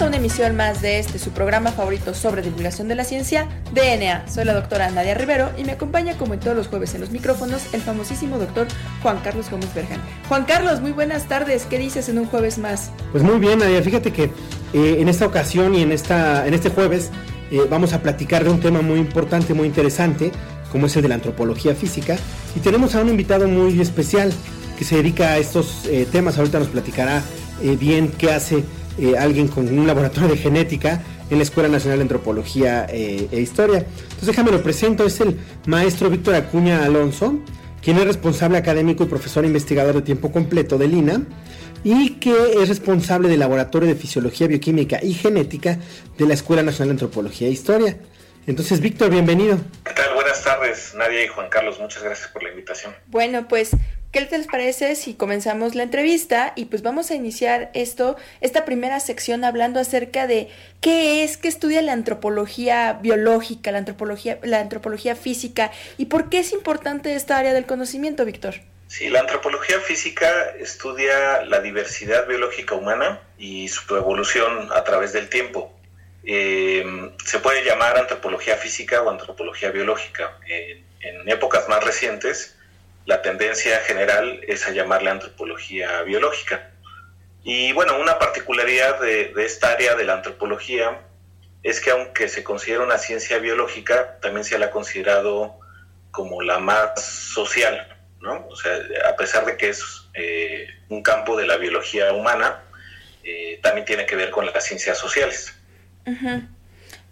A 0.00 0.06
una 0.06 0.16
emisión 0.16 0.56
más 0.56 0.80
de 0.80 0.98
este, 0.98 1.18
su 1.18 1.30
programa 1.30 1.72
favorito 1.72 2.14
sobre 2.14 2.40
divulgación 2.40 2.88
de 2.88 2.94
la 2.94 3.04
ciencia, 3.04 3.46
DNA. 3.74 4.30
Soy 4.30 4.46
la 4.46 4.54
doctora 4.54 4.90
Nadia 4.90 5.12
Rivero 5.12 5.50
y 5.58 5.64
me 5.64 5.72
acompaña 5.72 6.16
como 6.16 6.32
en 6.32 6.40
todos 6.40 6.56
los 6.56 6.68
jueves 6.68 6.94
en 6.94 7.02
los 7.02 7.10
micrófonos 7.10 7.74
el 7.74 7.82
famosísimo 7.82 8.38
doctor 8.38 8.66
Juan 9.02 9.20
Carlos 9.22 9.50
Gómez 9.50 9.74
Berjan. 9.74 10.00
Juan 10.26 10.46
Carlos, 10.46 10.80
muy 10.80 10.92
buenas 10.92 11.28
tardes. 11.28 11.66
¿Qué 11.66 11.78
dices 11.78 12.08
en 12.08 12.18
un 12.18 12.24
jueves 12.24 12.56
más? 12.56 12.92
Pues 13.12 13.22
muy 13.22 13.38
bien, 13.38 13.58
Nadia. 13.58 13.82
Fíjate 13.82 14.10
que 14.10 14.30
eh, 14.72 14.96
en 15.00 15.10
esta 15.10 15.26
ocasión 15.26 15.74
y 15.74 15.82
en, 15.82 15.92
esta, 15.92 16.46
en 16.46 16.54
este 16.54 16.70
jueves 16.70 17.10
eh, 17.50 17.60
vamos 17.68 17.92
a 17.92 18.00
platicar 18.00 18.42
de 18.42 18.48
un 18.48 18.60
tema 18.60 18.80
muy 18.80 19.00
importante, 19.00 19.52
muy 19.52 19.66
interesante, 19.66 20.32
como 20.72 20.86
es 20.86 20.96
el 20.96 21.02
de 21.02 21.08
la 21.08 21.16
antropología 21.16 21.74
física. 21.74 22.16
Y 22.56 22.60
tenemos 22.60 22.94
a 22.94 23.02
un 23.02 23.10
invitado 23.10 23.48
muy 23.48 23.78
especial 23.82 24.32
que 24.78 24.84
se 24.86 24.96
dedica 24.96 25.32
a 25.32 25.38
estos 25.38 25.84
eh, 25.90 26.06
temas. 26.10 26.38
Ahorita 26.38 26.58
nos 26.58 26.68
platicará 26.68 27.22
bien 27.78 28.10
qué 28.16 28.32
hace 28.32 28.64
eh, 28.98 29.16
alguien 29.18 29.48
con 29.48 29.66
un 29.66 29.86
laboratorio 29.86 30.30
de 30.30 30.36
genética 30.36 31.02
en 31.30 31.38
la 31.38 31.42
Escuela 31.42 31.68
Nacional 31.68 31.98
de 31.98 32.02
Antropología 32.02 32.86
eh, 32.88 33.28
e 33.30 33.40
Historia. 33.40 33.78
Entonces 33.78 34.26
déjame 34.26 34.50
lo 34.50 34.62
presento, 34.62 35.04
es 35.04 35.20
el 35.20 35.38
maestro 35.66 36.10
Víctor 36.10 36.34
Acuña 36.34 36.84
Alonso, 36.84 37.38
quien 37.82 37.98
es 37.98 38.04
responsable 38.04 38.58
académico 38.58 39.04
y 39.04 39.06
profesor 39.06 39.44
investigador 39.44 39.94
de 39.94 40.02
tiempo 40.02 40.32
completo 40.32 40.76
del 40.76 40.94
INA 40.94 41.22
y 41.82 42.16
que 42.16 42.34
es 42.60 42.68
responsable 42.68 43.28
del 43.28 43.40
Laboratorio 43.40 43.88
de 43.88 43.94
Fisiología, 43.94 44.46
Bioquímica 44.46 44.98
y 45.02 45.14
Genética 45.14 45.78
de 46.18 46.26
la 46.26 46.34
Escuela 46.34 46.62
Nacional 46.62 46.88
de 46.88 47.04
Antropología 47.04 47.48
e 47.48 47.52
Historia. 47.52 47.96
Entonces, 48.46 48.80
Víctor, 48.80 49.10
bienvenido. 49.10 49.58
¿Qué 49.84 49.92
tal? 49.92 50.14
Buenas 50.14 50.42
tardes, 50.42 50.94
Nadia 50.96 51.24
y 51.24 51.28
Juan 51.28 51.48
Carlos. 51.48 51.78
Muchas 51.78 52.02
gracias 52.02 52.28
por 52.28 52.42
la 52.42 52.50
invitación. 52.50 52.94
Bueno, 53.06 53.46
pues 53.48 53.70
¿Qué 54.12 54.20
les 54.22 54.48
parece 54.48 54.96
si 54.96 55.14
comenzamos 55.14 55.76
la 55.76 55.84
entrevista? 55.84 56.52
Y 56.56 56.64
pues 56.64 56.82
vamos 56.82 57.12
a 57.12 57.14
iniciar 57.14 57.70
esto, 57.74 58.16
esta 58.40 58.64
primera 58.64 58.98
sección 58.98 59.44
hablando 59.44 59.78
acerca 59.78 60.26
de 60.26 60.48
qué 60.80 61.22
es, 61.22 61.36
qué 61.36 61.46
estudia 61.46 61.80
la 61.80 61.92
antropología 61.92 62.94
biológica, 62.94 63.70
la 63.70 63.78
antropología, 63.78 64.40
la 64.42 64.58
antropología 64.58 65.14
física 65.14 65.70
y 65.96 66.06
por 66.06 66.28
qué 66.28 66.40
es 66.40 66.52
importante 66.52 67.14
esta 67.14 67.38
área 67.38 67.52
del 67.52 67.66
conocimiento, 67.66 68.24
Víctor. 68.24 68.56
Sí, 68.88 69.08
la 69.10 69.20
antropología 69.20 69.78
física 69.78 70.28
estudia 70.58 71.44
la 71.44 71.60
diversidad 71.60 72.26
biológica 72.26 72.74
humana 72.74 73.20
y 73.38 73.68
su 73.68 73.94
evolución 73.94 74.70
a 74.74 74.82
través 74.82 75.12
del 75.12 75.28
tiempo. 75.28 75.72
Eh, 76.24 77.12
se 77.24 77.38
puede 77.38 77.64
llamar 77.64 77.96
antropología 77.96 78.56
física 78.56 79.02
o 79.02 79.08
antropología 79.08 79.70
biológica. 79.70 80.36
en 80.48 81.28
épocas 81.28 81.68
más 81.68 81.82
recientes, 81.84 82.56
la 83.10 83.22
tendencia 83.22 83.80
general 83.80 84.40
es 84.46 84.68
a 84.68 84.70
llamarle 84.70 85.10
antropología 85.10 86.02
biológica. 86.02 86.70
Y 87.42 87.72
bueno, 87.72 87.98
una 87.98 88.20
particularidad 88.20 89.00
de, 89.00 89.32
esta 89.38 89.72
área 89.72 89.96
de 89.96 90.04
la 90.04 90.14
antropología 90.14 91.00
es 91.64 91.80
que 91.80 91.90
aunque 91.90 92.28
se 92.28 92.44
considera 92.44 92.84
una 92.84 92.98
ciencia 92.98 93.38
biológica, 93.38 94.20
también 94.20 94.44
se 94.44 94.56
la 94.60 94.66
ha 94.66 94.70
considerado 94.70 95.58
como 96.12 96.40
la 96.40 96.60
más 96.60 97.02
social, 97.02 97.98
¿no? 98.20 98.46
O 98.48 98.54
sea, 98.54 98.78
a 99.08 99.16
pesar 99.16 99.44
de 99.44 99.56
que 99.56 99.70
es 99.70 100.08
eh, 100.14 100.68
un 100.88 101.02
campo 101.02 101.36
de 101.36 101.48
la 101.48 101.56
biología 101.56 102.12
humana, 102.12 102.62
eh, 103.24 103.58
también 103.60 103.86
tiene 103.86 104.06
que 104.06 104.14
ver 104.14 104.30
con 104.30 104.46
las 104.46 104.64
ciencias 104.64 104.96
sociales. 104.96 105.52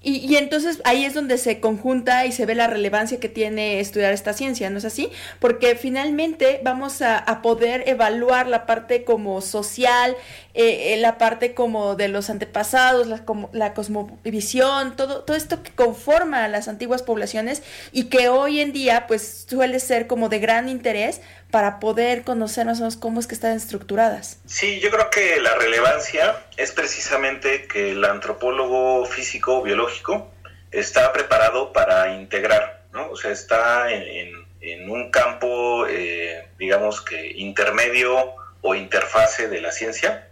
Y, 0.08 0.36
entonces 0.36 0.80
ahí 0.84 1.04
es 1.04 1.12
donde 1.12 1.36
se 1.36 1.60
conjunta 1.60 2.24
y 2.24 2.32
se 2.32 2.46
ve 2.46 2.54
la 2.54 2.66
relevancia 2.66 3.20
que 3.20 3.28
tiene 3.28 3.78
estudiar 3.78 4.14
esta 4.14 4.32
ciencia, 4.32 4.70
¿no 4.70 4.78
es 4.78 4.86
así? 4.86 5.10
Porque 5.38 5.76
finalmente 5.76 6.60
vamos 6.64 7.02
a, 7.02 7.24
poder 7.42 7.84
evaluar 7.86 8.48
la 8.48 8.64
parte 8.64 9.04
como 9.04 9.42
social, 9.42 10.16
eh, 10.54 10.94
eh, 10.94 10.96
la 10.96 11.18
parte 11.18 11.52
como 11.52 11.94
de 11.94 12.08
los 12.08 12.30
antepasados, 12.30 13.06
la, 13.06 13.24
como, 13.24 13.50
la 13.52 13.74
cosmovisión, 13.74 14.96
todo, 14.96 15.24
todo 15.24 15.36
esto 15.36 15.62
que 15.62 15.70
conforma 15.72 16.44
a 16.44 16.48
las 16.48 16.68
antiguas 16.68 17.02
poblaciones 17.02 17.62
y 17.92 18.04
que 18.04 18.28
hoy 18.28 18.60
en 18.60 18.72
día 18.72 19.06
pues 19.06 19.46
suele 19.46 19.78
ser 19.78 20.06
como 20.06 20.30
de 20.30 20.38
gran 20.38 20.68
interés 20.68 21.20
para 21.50 21.80
poder 21.80 22.24
conocer 22.24 22.66
más 22.66 22.78
o 22.78 22.82
menos 22.82 22.96
cómo 22.96 23.20
es 23.20 23.26
que 23.26 23.34
están 23.34 23.56
estructuradas. 23.56 24.38
Sí, 24.46 24.80
yo 24.80 24.90
creo 24.90 25.08
que 25.10 25.40
la 25.40 25.54
relevancia 25.54 26.42
es 26.56 26.72
precisamente 26.72 27.66
que 27.66 27.92
el 27.92 28.04
antropólogo 28.04 29.06
físico 29.06 29.62
biológico 29.62 30.30
está 30.70 31.12
preparado 31.12 31.72
para 31.72 32.14
integrar, 32.14 32.84
¿no? 32.92 33.10
O 33.10 33.16
sea, 33.16 33.30
está 33.30 33.90
en, 33.90 34.46
un 34.90 35.10
campo, 35.10 35.86
eh, 35.86 36.48
digamos 36.58 37.00
que 37.00 37.32
intermedio 37.32 38.34
o 38.60 38.74
interfase 38.74 39.48
de 39.48 39.60
la 39.60 39.72
ciencia. 39.72 40.28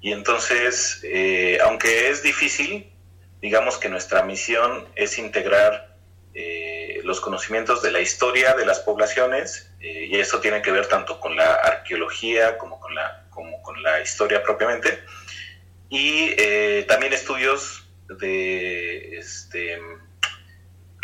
Y 0.00 0.12
entonces, 0.12 1.00
eh, 1.04 1.58
aunque 1.64 2.10
es 2.10 2.22
difícil, 2.22 2.92
digamos 3.40 3.78
que 3.78 3.88
nuestra 3.88 4.22
misión 4.22 4.86
es 4.94 5.18
integrar 5.18 5.96
eh, 6.34 6.71
los 7.04 7.20
conocimientos 7.20 7.82
de 7.82 7.90
la 7.90 8.00
historia 8.00 8.54
de 8.54 8.66
las 8.66 8.80
poblaciones, 8.80 9.70
eh, 9.80 10.06
y 10.10 10.18
eso 10.18 10.40
tiene 10.40 10.62
que 10.62 10.70
ver 10.70 10.86
tanto 10.86 11.20
con 11.20 11.36
la 11.36 11.54
arqueología 11.54 12.58
como 12.58 12.80
con 12.80 12.94
la, 12.94 13.24
como 13.30 13.62
con 13.62 13.82
la 13.82 14.00
historia 14.00 14.42
propiamente, 14.42 15.02
y 15.88 16.34
eh, 16.38 16.84
también 16.88 17.12
estudios 17.12 17.86
de 18.08 19.18
este, 19.18 19.80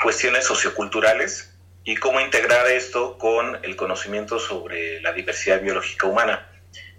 cuestiones 0.03 0.45
socioculturales 0.45 1.55
y 1.85 1.97
cómo 1.97 2.21
integrar 2.21 2.67
esto 2.69 3.19
con 3.19 3.65
el 3.65 3.77
conocimiento 3.77 4.39
sobre 4.39 5.01
la 5.01 5.13
diversidad 5.13 5.61
biológica 5.61 6.07
humana. 6.07 6.49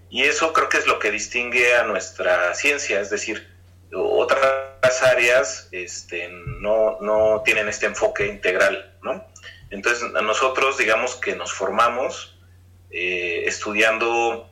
Y 0.10 0.24
eso 0.24 0.52
creo 0.54 0.70
que 0.70 0.78
es 0.78 0.88
lo 0.88 0.98
que 0.98 1.12
distingue 1.12 1.76
a 1.76 1.84
nuestra 1.84 2.54
ciencia, 2.56 3.00
es 3.00 3.10
decir, 3.12 3.48
otras 3.94 5.04
áreas 5.04 5.68
este, 5.72 6.30
no, 6.30 6.98
no, 7.02 7.42
tienen 7.44 7.70
este 7.70 7.86
enfoque 7.86 8.28
integral, 8.28 8.89
¿no? 9.04 9.26
Entonces, 9.70 10.12
nosotros, 10.12 10.78
digamos 10.78 11.16
que 11.16 11.36
nos 11.36 11.54
formamos 11.54 12.38
eh, 12.92 13.44
estudiando 13.46 14.50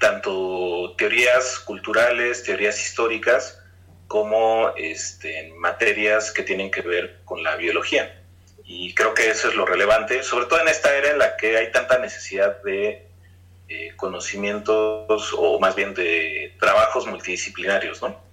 tanto 0.00 0.94
teorías 0.96 1.58
culturales, 1.60 2.44
teorías 2.44 2.80
históricas, 2.80 3.60
como 4.06 4.72
este, 4.76 5.52
materias 5.58 6.30
que 6.30 6.42
tienen 6.42 6.70
que 6.70 6.82
ver 6.82 7.20
con 7.24 7.42
la 7.42 7.56
biología. 7.56 8.22
Y 8.64 8.94
creo 8.94 9.14
que 9.14 9.30
eso 9.30 9.48
es 9.48 9.54
lo 9.54 9.66
relevante, 9.66 10.22
sobre 10.22 10.46
todo 10.46 10.60
en 10.60 10.68
esta 10.68 10.94
era 10.96 11.10
en 11.10 11.18
la 11.18 11.36
que 11.36 11.56
hay 11.56 11.72
tanta 11.72 11.98
necesidad 11.98 12.62
de 12.62 13.06
eh, 13.68 13.92
conocimientos 13.96 15.34
o 15.36 15.58
más 15.58 15.74
bien 15.74 15.94
de 15.94 16.54
trabajos 16.58 17.06
multidisciplinarios, 17.06 18.02
¿no? 18.02 18.27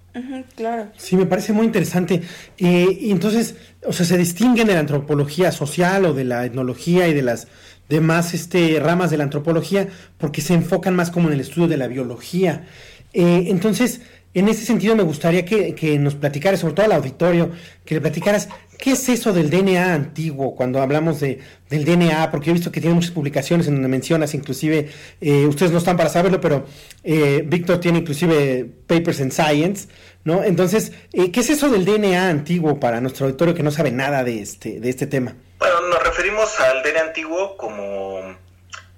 Claro. 0.56 0.92
Sí, 0.98 1.16
me 1.16 1.26
parece 1.26 1.54
muy 1.54 1.66
interesante. 1.66 2.22
y 2.58 3.12
entonces, 3.12 3.56
o 3.86 3.94
sea, 3.94 4.06
se 4.06 4.18
distinguen 4.18 4.68
de 4.68 4.74
la 4.74 4.80
antropología 4.80 5.52
social 5.52 6.06
o 6.06 6.14
de 6.14 6.24
la 6.24 6.46
etnología 6.46 7.08
y 7.08 7.14
de 7.14 7.22
las 7.22 7.48
demás 7.90 8.34
este, 8.34 8.80
ramas 8.80 9.12
de 9.12 9.18
la 9.18 9.26
antropología 9.26 9.88
porque 10.18 10.42
se 10.42 10.54
enfocan 10.54 10.96
más 10.96 11.12
como 11.12 11.28
en 11.28 11.36
el 11.36 11.42
estudio 11.42 11.68
de 11.68 11.78
la 11.78 11.88
biología. 11.88 12.66
Eh, 13.14 13.46
entonces, 13.48 14.02
en 14.36 14.50
ese 14.50 14.66
sentido 14.66 14.96
me 14.98 15.04
gustaría 15.04 15.46
que, 15.46 15.98
nos 15.98 16.16
platicaras, 16.16 16.60
sobre 16.60 16.74
todo 16.74 16.86
al 16.86 16.92
auditorio, 16.92 17.52
que 17.86 17.96
le 17.96 18.02
platicaras 18.02 18.50
qué 18.78 18.92
es 18.92 19.08
eso 19.08 19.32
del 19.32 19.50
DNA 19.50 19.94
antiguo, 19.94 20.56
cuando 20.56 20.82
hablamos 20.82 21.22
de, 21.22 21.40
del 21.70 21.86
DNA, 21.86 22.30
porque 22.32 22.50
he 22.50 22.54
visto 22.54 22.70
que 22.70 22.82
tiene 22.82 22.96
muchas 22.96 23.12
publicaciones 23.12 23.68
en 23.68 23.76
donde 23.76 23.88
mencionas, 23.88 24.34
inclusive, 24.34 24.90
eh, 25.22 25.46
ustedes 25.46 25.72
no 25.72 25.78
están 25.78 25.96
para 25.96 26.10
saberlo, 26.10 26.42
pero 26.42 26.66
eh, 27.02 27.44
Víctor 27.46 27.80
tiene 27.80 28.00
inclusive 28.00 28.70
Papers 28.86 29.22
in 29.22 29.32
Science, 29.32 29.88
¿no? 30.26 30.44
Entonces, 30.44 30.92
eh, 31.14 31.32
¿qué 31.32 31.40
es 31.40 31.50
eso 31.50 31.70
del 31.70 31.86
DNA 31.86 32.28
antiguo 32.28 32.78
para 32.78 33.00
nuestro 33.00 33.28
auditorio 33.28 33.54
que 33.54 33.64
no 33.64 33.72
sabe 33.72 33.92
nada 33.92 34.26
de 34.26 34.42
este, 34.42 34.82
de 34.82 34.90
este 34.90 35.08
tema? 35.08 35.34
Bueno, 35.60 35.80
nos 35.88 36.04
referimos 36.04 36.60
al 36.60 36.84
DNA 36.84 37.02
antiguo 37.02 37.56
como 37.56 38.36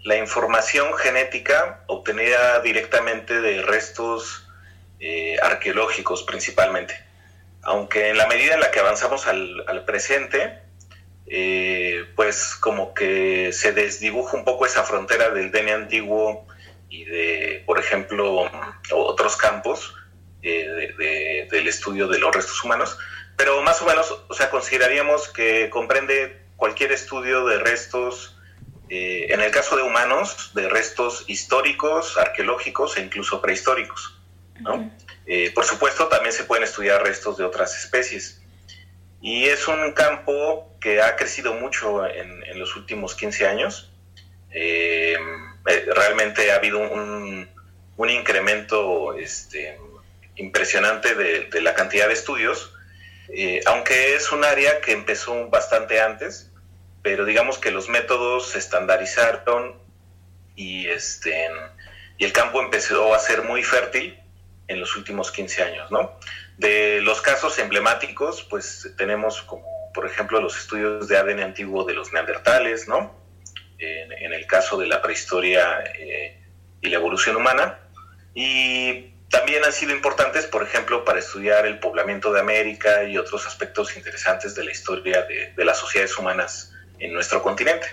la 0.03 0.17
información 0.17 0.87
genética 0.95 1.83
obtenida 1.85 2.59
directamente 2.61 3.39
de 3.39 3.61
restos 3.61 4.46
eh, 4.99 5.37
arqueológicos 5.41 6.23
principalmente. 6.23 6.95
Aunque 7.63 8.09
en 8.09 8.17
la 8.17 8.27
medida 8.27 8.53
en 8.53 8.61
la 8.61 8.71
que 8.71 8.79
avanzamos 8.79 9.27
al, 9.27 9.83
presente, 9.85 10.59
eh, 11.25 12.05
pues 12.15 12.55
como 12.55 12.93
que 12.93 13.51
se 13.51 13.73
desdibuja 13.73 14.37
un 14.37 14.45
poco 14.45 14.65
esa 14.65 14.83
frontera 14.83 15.29
del 15.31 15.51
DNA 15.51 15.75
antiguo 15.75 16.47
y 16.89 17.03
de, 17.03 17.63
por 17.65 17.79
ejemplo, 17.79 18.49
otros 18.93 19.35
campos 19.35 19.93
eh, 20.41 21.45
del 21.49 21.67
estudio 21.67 22.07
de 22.07 22.19
los 22.19 22.33
restos 22.33 22.63
humanos, 22.63 22.97
pero 23.35 23.61
más 23.61 23.81
o 23.81 23.85
menos, 23.85 24.23
o 24.27 24.33
sea, 24.33 24.49
consideraríamos 24.49 25.27
que 25.29 25.69
comprende 25.69 26.41
cualquier 26.55 26.91
estudio 26.91 27.45
de 27.45 27.59
restos 27.59 28.37
eh, 28.89 29.27
en 29.29 29.41
el 29.41 29.51
caso 29.51 29.75
de 29.75 29.83
humanos, 29.83 30.51
de 30.53 30.69
restos 30.69 31.25
históricos, 31.27 32.17
arqueológicos 32.17 32.97
e 32.97 33.01
incluso 33.01 33.41
prehistóricos. 33.41 34.16
Eh, 35.25 35.51
por 35.53 35.65
supuesto, 35.65 36.07
también 36.07 36.33
se 36.33 36.43
pueden 36.43 36.63
estudiar 36.63 37.03
restos 37.03 37.37
de 37.37 37.43
otras 37.43 37.75
especies. 37.77 38.41
Y 39.21 39.45
es 39.45 39.67
un 39.67 39.91
campo 39.93 40.75
que 40.79 41.01
ha 41.01 41.15
crecido 41.15 41.53
mucho 41.53 42.05
en, 42.07 42.37
los 42.59 42.75
últimos 42.75 43.15
15 43.15 43.47
años. 43.47 43.91
Eh, 44.51 45.17
realmente 45.63 46.51
ha 46.51 46.55
habido 46.55 46.79
un, 46.79 47.47
incremento 48.09 49.13
este, 49.15 49.77
impresionante 50.35 51.15
de, 51.15 51.61
la 51.61 51.73
cantidad 51.73 52.07
de 52.07 52.13
estudios, 52.13 52.73
aunque 53.65 54.15
es 54.15 54.31
un 54.31 54.43
área 54.45 54.79
que 54.81 54.93
empezó 54.93 55.49
bastante 55.49 55.99
antes 55.99 56.51
pero 57.07 57.23
digamos 57.23 57.57
que 57.57 57.71
los 57.71 57.87
métodos 57.87 58.49
se 58.49 58.59
estandarizaron 58.59 59.79
y, 60.57 60.87
este, 60.87 61.47
y 62.17 62.25
el 62.25 62.33
campo 62.33 62.61
empezó 62.61 63.15
a 63.15 63.19
ser 63.19 63.43
muy 63.43 63.63
fértil 63.63 64.19
en 64.67 64.79
los 64.79 64.95
últimos 64.95 65.31
15 65.31 65.63
años, 65.63 65.91
¿no? 65.91 66.19
De 66.57 67.01
los 67.01 67.21
casos 67.21 67.57
emblemáticos, 67.59 68.43
pues 68.43 68.93
tenemos 68.97 69.41
como, 69.43 69.65
por 69.93 70.05
ejemplo, 70.05 70.41
los 70.41 70.57
estudios 70.57 71.07
de 71.07 71.17
ADN 71.17 71.39
antiguo 71.39 71.83
de 71.83 71.93
los 71.93 72.11
neandertales, 72.13 72.87
¿no? 72.87 73.15
En, 73.79 74.33
el 74.33 74.45
caso 74.47 74.77
de 74.77 74.87
la 74.87 75.01
prehistoria 75.01 75.83
eh, 75.97 76.43
y 76.81 76.89
la 76.89 76.97
evolución 76.97 77.35
humana. 77.35 77.79
Y 78.33 79.13
también 79.29 79.63
han 79.63 79.73
sido 79.73 79.93
importantes, 79.93 80.45
por 80.45 80.63
ejemplo, 80.63 81.03
para 81.03 81.19
estudiar 81.19 81.65
el 81.65 81.79
poblamiento 81.79 82.31
de 82.31 82.39
América 82.39 83.03
y 83.03 83.17
otros 83.17 83.45
aspectos 83.45 83.95
interesantes 83.97 84.55
de 84.55 84.63
la 84.63 84.71
historia 84.71 85.23
de, 85.23 85.65
las 85.65 85.77
sociedades 85.77 86.17
humanas 86.17 86.73
en 86.99 87.13
nuestro 87.13 87.43
continente. 87.43 87.87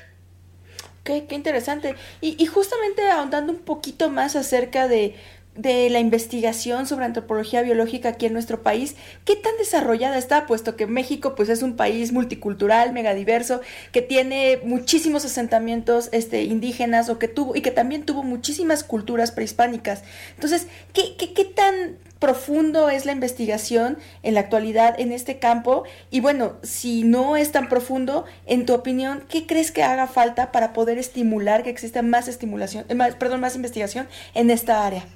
Qué, 1.02 1.26
qué 1.26 1.34
interesante. 1.34 1.96
Y, 2.20 2.46
justamente 2.46 3.08
ahondando 3.10 3.52
un 3.52 3.64
poquito 3.64 4.10
más 4.10 4.36
acerca 4.36 4.88
de, 4.88 5.16
de 5.56 5.88
la 5.88 6.00
investigación 6.00 6.86
sobre 6.86 7.04
antropología 7.04 7.62
biológica 7.62 8.10
aquí 8.10 8.26
en 8.26 8.32
nuestro 8.32 8.62
país, 8.62 8.96
¿qué 9.24 9.36
tan 9.36 9.56
desarrollada 9.58 10.18
está? 10.18 10.46
Puesto 10.46 10.76
que 10.76 10.86
México 10.86 11.34
pues 11.36 11.48
es 11.48 11.62
un 11.62 11.76
país 11.76 12.12
multicultural, 12.12 12.92
megadiverso, 12.92 13.60
que 13.92 14.02
tiene 14.02 14.58
muchísimos 14.64 15.24
asentamientos 15.24 16.08
este, 16.12 16.42
indígenas 16.42 17.08
o 17.08 17.18
que 17.18 17.28
tuvo, 17.28 17.54
y 17.54 17.60
que 17.60 17.70
también 17.70 18.04
tuvo 18.04 18.22
muchísimas 18.22 18.82
culturas 18.82 19.30
prehispánicas. 19.30 20.02
Entonces, 20.34 20.66
¿qué, 20.92 21.14
qué, 21.16 21.32
qué 21.32 21.44
tan 21.44 21.98
profundo 22.18 22.88
es 22.88 23.04
la 23.04 23.12
investigación 23.12 23.98
en 24.22 24.34
la 24.34 24.40
actualidad 24.40 24.98
en 24.98 25.12
este 25.12 25.38
campo? 25.38 25.84
Y 26.10 26.20
bueno, 26.20 26.54
si 26.62 27.04
no 27.04 27.36
es 27.36 27.52
tan 27.52 27.68
profundo, 27.68 28.24
en 28.46 28.66
tu 28.66 28.74
opinión, 28.74 29.22
¿qué 29.28 29.46
crees 29.46 29.70
que 29.70 29.84
haga 29.84 30.08
falta 30.08 30.50
para 30.50 30.72
poder 30.72 30.98
estimular 30.98 31.62
que 31.62 31.70
exista 31.70 32.02
más 32.02 32.26
estimulación, 32.26 32.86
eh, 32.88 32.94
más, 32.94 33.14
perdón, 33.14 33.40
más 33.40 33.54
investigación 33.54 34.08
en 34.34 34.50
esta 34.50 34.84
área? 34.84 35.06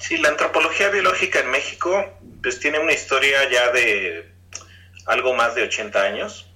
Sí, 0.00 0.16
la 0.18 0.28
antropología 0.30 0.90
biológica 0.90 1.40
en 1.40 1.50
México 1.50 2.04
pues 2.42 2.60
tiene 2.60 2.78
una 2.78 2.92
historia 2.92 3.48
ya 3.50 3.70
de 3.72 4.30
algo 5.06 5.34
más 5.34 5.54
de 5.54 5.62
80 5.62 6.02
años. 6.02 6.46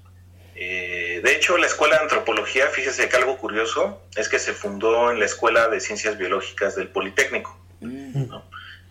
Eh, 0.54 1.20
de 1.24 1.32
hecho, 1.34 1.56
la 1.56 1.66
Escuela 1.66 1.96
de 1.96 2.02
Antropología, 2.02 2.68
fíjese 2.68 3.08
que 3.08 3.16
algo 3.16 3.38
curioso, 3.38 4.02
es 4.16 4.28
que 4.28 4.38
se 4.38 4.52
fundó 4.52 5.10
en 5.10 5.18
la 5.18 5.24
Escuela 5.24 5.68
de 5.68 5.80
Ciencias 5.80 6.18
Biológicas 6.18 6.76
del 6.76 6.88
Politécnico. 6.88 7.58
Mm. 7.80 8.32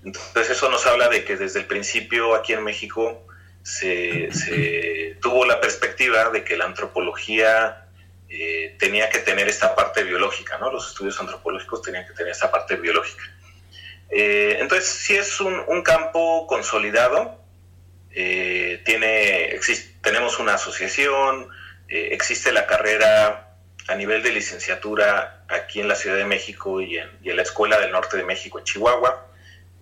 Entonces 0.03 0.49
eso 0.49 0.69
nos 0.69 0.85
habla 0.87 1.07
de 1.09 1.23
que 1.23 1.37
desde 1.37 1.59
el 1.59 1.65
principio 1.65 2.35
aquí 2.35 2.53
en 2.53 2.63
México 2.63 3.25
se, 3.63 4.29
tuvo 5.21 5.45
la 5.45 5.61
perspectiva 5.61 6.29
de 6.31 6.43
que 6.43 6.57
la 6.57 6.65
antropología 6.65 7.85
eh, 8.27 8.75
tenía 8.79 9.09
que 9.09 9.19
tener 9.19 9.47
esta 9.47 9.75
parte 9.75 10.03
biológica, 10.03 10.57
¿no? 10.57 10.71
Los 10.71 10.89
estudios 10.89 11.19
antropológicos 11.19 11.83
tenían 11.83 12.07
que 12.07 12.13
tener 12.13 12.31
esta 12.31 12.49
parte 12.49 12.75
biológica. 12.75 13.23
Eh, 14.11 14.57
entonces, 14.59 14.89
si 14.89 15.15
es 15.15 15.39
un, 15.39 15.81
campo 15.83 16.45
consolidado, 16.45 17.39
eh, 18.11 18.81
tiene, 18.83 19.57
tenemos 20.01 20.37
una 20.37 20.55
asociación, 20.55 21.47
eh, 21.87 22.09
existe 22.11 22.51
la 22.51 22.67
carrera 22.67 23.55
a 23.87 23.95
nivel 23.95 24.21
de 24.21 24.33
licenciatura 24.33 25.45
aquí 25.47 25.79
en 25.79 25.87
la 25.87 25.95
Ciudad 25.95 26.17
de 26.17 26.25
México 26.25 26.81
y 26.81 26.97
en, 26.97 27.09
la 27.23 27.41
Escuela 27.41 27.79
del 27.79 27.91
Norte 27.91 28.17
de 28.17 28.25
México 28.25 28.59
en 28.59 28.65
Chihuahua, 28.65 29.27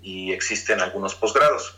y 0.02 0.32
existen 0.32 0.80
algunos 0.80 1.16
posgrados. 1.16 1.76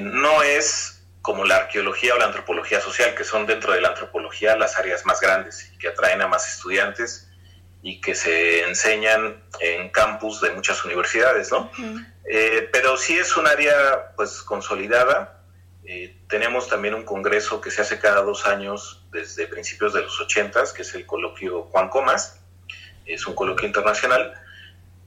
no 0.00 0.42
es 0.42 1.02
como 1.22 1.44
la 1.44 1.56
arqueología 1.56 2.14
o 2.14 2.18
la 2.18 2.26
antropología 2.26 2.80
social, 2.80 3.14
que 3.14 3.24
son 3.24 3.46
dentro 3.46 3.72
de 3.72 3.80
la 3.80 3.88
antropología 3.88 4.56
las 4.56 4.78
áreas 4.78 5.04
más 5.06 5.20
grandes 5.20 5.70
y 5.72 5.78
que 5.78 5.88
atraen 5.88 6.22
a 6.22 6.28
más 6.28 6.46
estudiantes 6.48 7.29
y 7.82 8.00
que 8.00 8.14
se 8.14 8.62
enseñan 8.64 9.42
en 9.60 9.88
campus 9.90 10.40
de 10.40 10.50
muchas 10.50 10.84
universidades, 10.84 11.50
¿no? 11.50 11.70
Eh, 12.26 12.68
pero 12.72 12.96
sí 12.96 13.18
es 13.18 13.36
un 13.36 13.46
área 13.46 14.12
pues 14.16 14.42
consolidada. 14.42 15.42
Eh, 15.84 16.16
tenemos 16.28 16.68
también 16.68 16.94
un 16.94 17.04
congreso 17.04 17.60
que 17.60 17.70
se 17.70 17.80
hace 17.80 17.98
cada 17.98 18.22
dos 18.22 18.46
años 18.46 19.04
desde 19.10 19.46
principios 19.46 19.94
de 19.94 20.02
los 20.02 20.20
ochentas, 20.20 20.72
que 20.72 20.82
es 20.82 20.94
el 20.94 21.06
coloquio 21.06 21.62
Juan 21.64 21.88
Comas, 21.88 22.38
es 23.06 23.26
un 23.26 23.34
coloquio 23.34 23.66
internacional. 23.66 24.34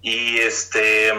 Y 0.02 0.40
este 0.40 1.14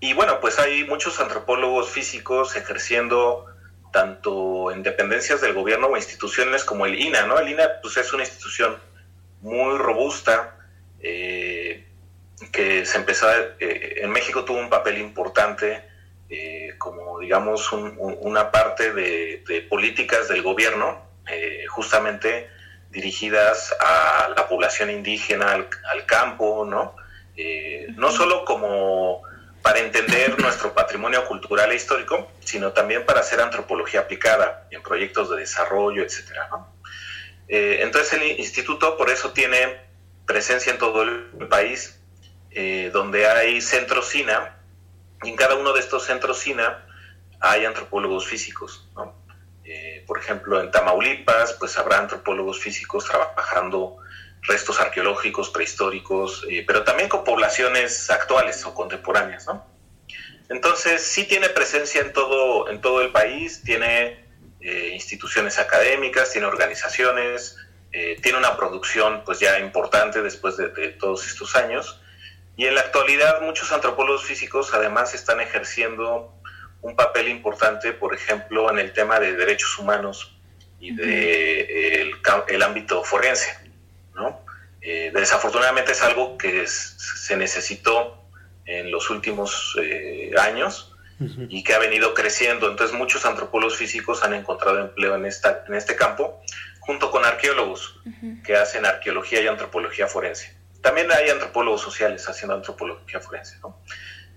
y 0.00 0.12
bueno, 0.12 0.40
pues 0.40 0.58
hay 0.58 0.84
muchos 0.84 1.18
antropólogos 1.20 1.88
físicos 1.88 2.54
ejerciendo 2.54 3.46
tanto 3.92 4.70
en 4.70 4.82
dependencias 4.82 5.40
del 5.40 5.54
gobierno 5.54 5.86
o 5.86 5.96
instituciones 5.96 6.64
como 6.64 6.84
el 6.84 7.00
INA, 7.00 7.26
¿no? 7.26 7.38
El 7.38 7.48
INA 7.48 7.80
pues 7.80 7.96
es 7.96 8.12
una 8.12 8.24
institución 8.24 8.76
muy 9.46 9.78
robusta, 9.78 10.56
eh, 11.00 11.86
que 12.50 12.84
se 12.84 12.98
empezó, 12.98 13.28
eh, 13.60 14.00
en 14.02 14.10
México 14.10 14.44
tuvo 14.44 14.58
un 14.58 14.68
papel 14.68 14.98
importante 14.98 15.84
eh, 16.28 16.74
como, 16.78 17.20
digamos, 17.20 17.72
una 17.72 18.50
parte 18.50 18.92
de, 18.92 19.66
políticas 19.70 20.28
del 20.28 20.42
gobierno, 20.42 21.06
justamente 21.68 22.48
dirigidas 22.90 23.74
a 23.80 24.28
la 24.36 24.48
población 24.48 24.90
indígena, 24.90 25.52
al, 25.52 26.06
campo, 26.06 26.64
¿no? 26.64 26.96
no 27.96 28.10
solo 28.10 28.44
como 28.44 29.22
para 29.62 29.78
entender 29.78 30.40
nuestro 30.42 30.72
patrimonio 30.72 31.24
cultural 31.26 31.70
e 31.70 31.76
histórico, 31.76 32.30
sino 32.40 32.72
también 32.72 33.04
para 33.06 33.20
hacer 33.20 33.40
antropología 33.40 34.00
aplicada 34.00 34.66
en 34.70 34.82
proyectos 34.82 35.30
de 35.30 35.36
desarrollo, 35.36 36.02
etcétera, 36.02 36.48
¿no? 36.50 36.75
Eh, 37.48 37.78
entonces 37.82 38.12
el 38.14 38.40
instituto 38.40 38.96
por 38.96 39.10
eso 39.10 39.32
tiene 39.32 39.80
presencia 40.26 40.72
en 40.72 40.78
todo 40.78 41.02
el 41.02 41.48
país, 41.48 42.00
eh, 42.50 42.90
donde 42.92 43.26
hay 43.28 43.60
centros 43.60 44.08
SINA, 44.08 44.56
y 45.22 45.30
en 45.30 45.36
cada 45.36 45.54
uno 45.54 45.72
de 45.72 45.80
estos 45.80 46.04
centros 46.04 46.38
SINA 46.38 46.86
hay 47.40 47.64
antropólogos 47.64 48.26
físicos. 48.26 48.88
Eh, 49.64 50.04
por 50.06 50.18
ejemplo, 50.18 50.60
en 50.60 50.70
Tamaulipas, 50.70 51.54
pues 51.54 51.76
habrá 51.78 51.98
antropólogos 51.98 52.58
físicos 52.58 53.04
trabajando 53.04 53.96
restos 54.42 54.80
arqueológicos, 54.80 55.50
prehistóricos, 55.50 56.46
pero 56.66 56.84
también 56.84 57.08
con 57.08 57.24
poblaciones 57.24 58.10
actuales 58.10 58.64
o 58.64 58.74
contemporáneas. 58.74 59.46
Entonces, 60.48 61.02
sí 61.02 61.24
tiene 61.24 61.48
presencia 61.48 62.00
en 62.00 62.12
todo, 62.12 62.70
en 62.70 62.80
todo 62.80 63.00
el 63.00 63.10
país, 63.10 63.62
tiene 63.64 64.25
eh, 64.68 64.90
instituciones 64.94 65.60
académicas, 65.60 66.32
tiene 66.32 66.48
organizaciones, 66.48 67.56
eh, 67.92 68.18
tiene 68.20 68.36
una 68.36 68.56
producción 68.56 69.22
pues 69.24 69.38
ya 69.38 69.60
importante 69.60 70.20
después 70.22 70.56
de, 70.56 70.88
todos 70.98 71.24
estos 71.24 71.54
años. 71.54 72.00
Y 72.56 72.66
en 72.66 72.74
la 72.74 72.80
actualidad 72.80 73.42
muchos 73.42 73.70
antropólogos 73.70 74.24
físicos 74.24 74.74
además 74.74 75.14
están 75.14 75.40
ejerciendo 75.40 76.34
un 76.82 76.96
papel 76.96 77.28
importante, 77.28 77.92
por 77.92 78.12
ejemplo, 78.12 78.68
en 78.68 78.80
el 78.80 78.92
tema 78.92 79.20
de 79.20 79.34
derechos 79.34 79.78
humanos 79.78 80.36
y 80.80 80.96
de 80.96 82.10
el, 82.48 82.62
ámbito 82.64 83.04
forense. 83.04 83.56
¿no? 84.16 84.44
Eh, 84.80 85.12
desafortunadamente 85.14 85.92
es 85.92 86.02
algo 86.02 86.36
que 86.36 86.66
se 86.66 87.36
necesitó 87.36 88.20
en 88.64 88.90
los 88.90 89.10
últimos 89.10 89.76
años 90.40 90.95
y 91.18 91.62
que 91.62 91.74
ha 91.74 91.78
venido 91.78 92.14
creciendo. 92.14 92.70
Entonces 92.70 92.96
muchos 92.96 93.24
antropólogos 93.24 93.76
físicos 93.76 94.22
han 94.22 94.34
encontrado 94.34 94.80
empleo 94.80 95.14
en, 95.16 95.26
esta, 95.26 95.64
en 95.66 95.74
este 95.74 95.96
campo, 95.96 96.40
junto 96.80 97.10
con 97.10 97.24
arqueólogos 97.24 98.00
que 98.44 98.56
hacen 98.56 98.84
arqueología 98.86 99.40
y 99.40 99.46
antropología 99.46 100.06
forense. 100.06 100.56
También 100.82 101.10
hay 101.10 101.30
antropólogos 101.30 101.80
sociales 101.80 102.28
haciendo 102.28 102.54
antropología 102.54 103.20
forense. 103.20 103.58
¿no? 103.60 103.80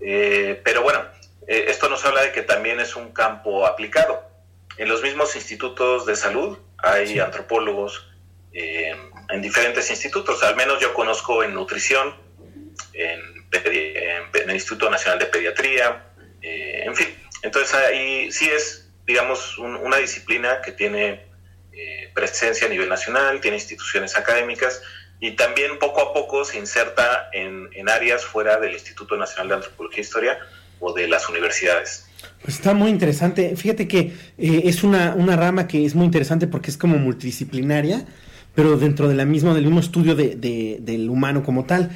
Eh, 0.00 0.60
pero 0.64 0.82
bueno, 0.82 1.04
eh, 1.46 1.66
esto 1.68 1.88
nos 1.88 2.04
habla 2.04 2.22
de 2.22 2.32
que 2.32 2.42
también 2.42 2.80
es 2.80 2.96
un 2.96 3.12
campo 3.12 3.66
aplicado. 3.66 4.28
En 4.76 4.88
los 4.88 5.02
mismos 5.02 5.36
institutos 5.36 6.06
de 6.06 6.16
salud 6.16 6.58
hay 6.78 7.18
antropólogos 7.18 8.08
eh, 8.52 8.96
en 9.28 9.42
diferentes 9.42 9.90
institutos, 9.90 10.42
al 10.42 10.56
menos 10.56 10.80
yo 10.80 10.92
conozco 10.94 11.44
en 11.44 11.54
nutrición, 11.54 12.14
en, 12.94 13.20
en 13.52 14.48
el 14.50 14.54
Instituto 14.54 14.90
Nacional 14.90 15.18
de 15.18 15.26
Pediatría, 15.26 16.09
eh, 16.80 16.86
en 16.86 16.96
fin, 16.96 17.08
entonces 17.42 17.74
ahí 17.74 18.32
sí 18.32 18.48
es, 18.48 18.88
digamos, 19.06 19.58
una 19.58 19.96
disciplina 19.96 20.60
que 20.62 20.72
tiene 20.72 21.24
eh, 21.72 22.10
presencia 22.14 22.66
a 22.66 22.70
nivel 22.70 22.88
nacional, 22.88 23.40
tiene 23.40 23.56
instituciones 23.56 24.16
académicas 24.16 24.82
y 25.20 25.32
también 25.32 25.78
poco 25.78 26.00
a 26.00 26.12
poco 26.14 26.44
se 26.44 26.58
inserta 26.58 27.28
en, 27.32 27.68
áreas 27.88 28.24
fuera 28.24 28.58
del 28.58 28.72
Instituto 28.72 29.16
Nacional 29.16 29.48
de 29.48 29.54
Antropología 29.56 29.98
e 29.98 30.02
Historia 30.02 30.38
o 30.78 30.92
de 30.92 31.08
las 31.08 31.28
universidades. 31.28 32.06
Pues 32.42 32.54
está 32.54 32.72
muy 32.72 32.90
interesante. 32.90 33.54
Fíjate 33.56 33.88
que 33.88 34.12
eh, 34.38 34.62
es 34.64 34.82
una, 34.82 35.14
una, 35.14 35.36
rama 35.36 35.66
que 35.66 35.84
es 35.84 35.94
muy 35.94 36.06
interesante 36.06 36.46
porque 36.46 36.70
es 36.70 36.76
como 36.76 36.96
multidisciplinaria, 36.96 38.06
pero 38.54 38.76
dentro 38.76 39.08
de 39.08 39.14
la 39.14 39.24
misma, 39.24 39.54
del 39.54 39.64
mismo 39.64 39.80
estudio 39.80 40.14
de, 40.14 40.78
del 40.80 41.10
humano 41.10 41.42
como 41.42 41.64
tal. 41.64 41.90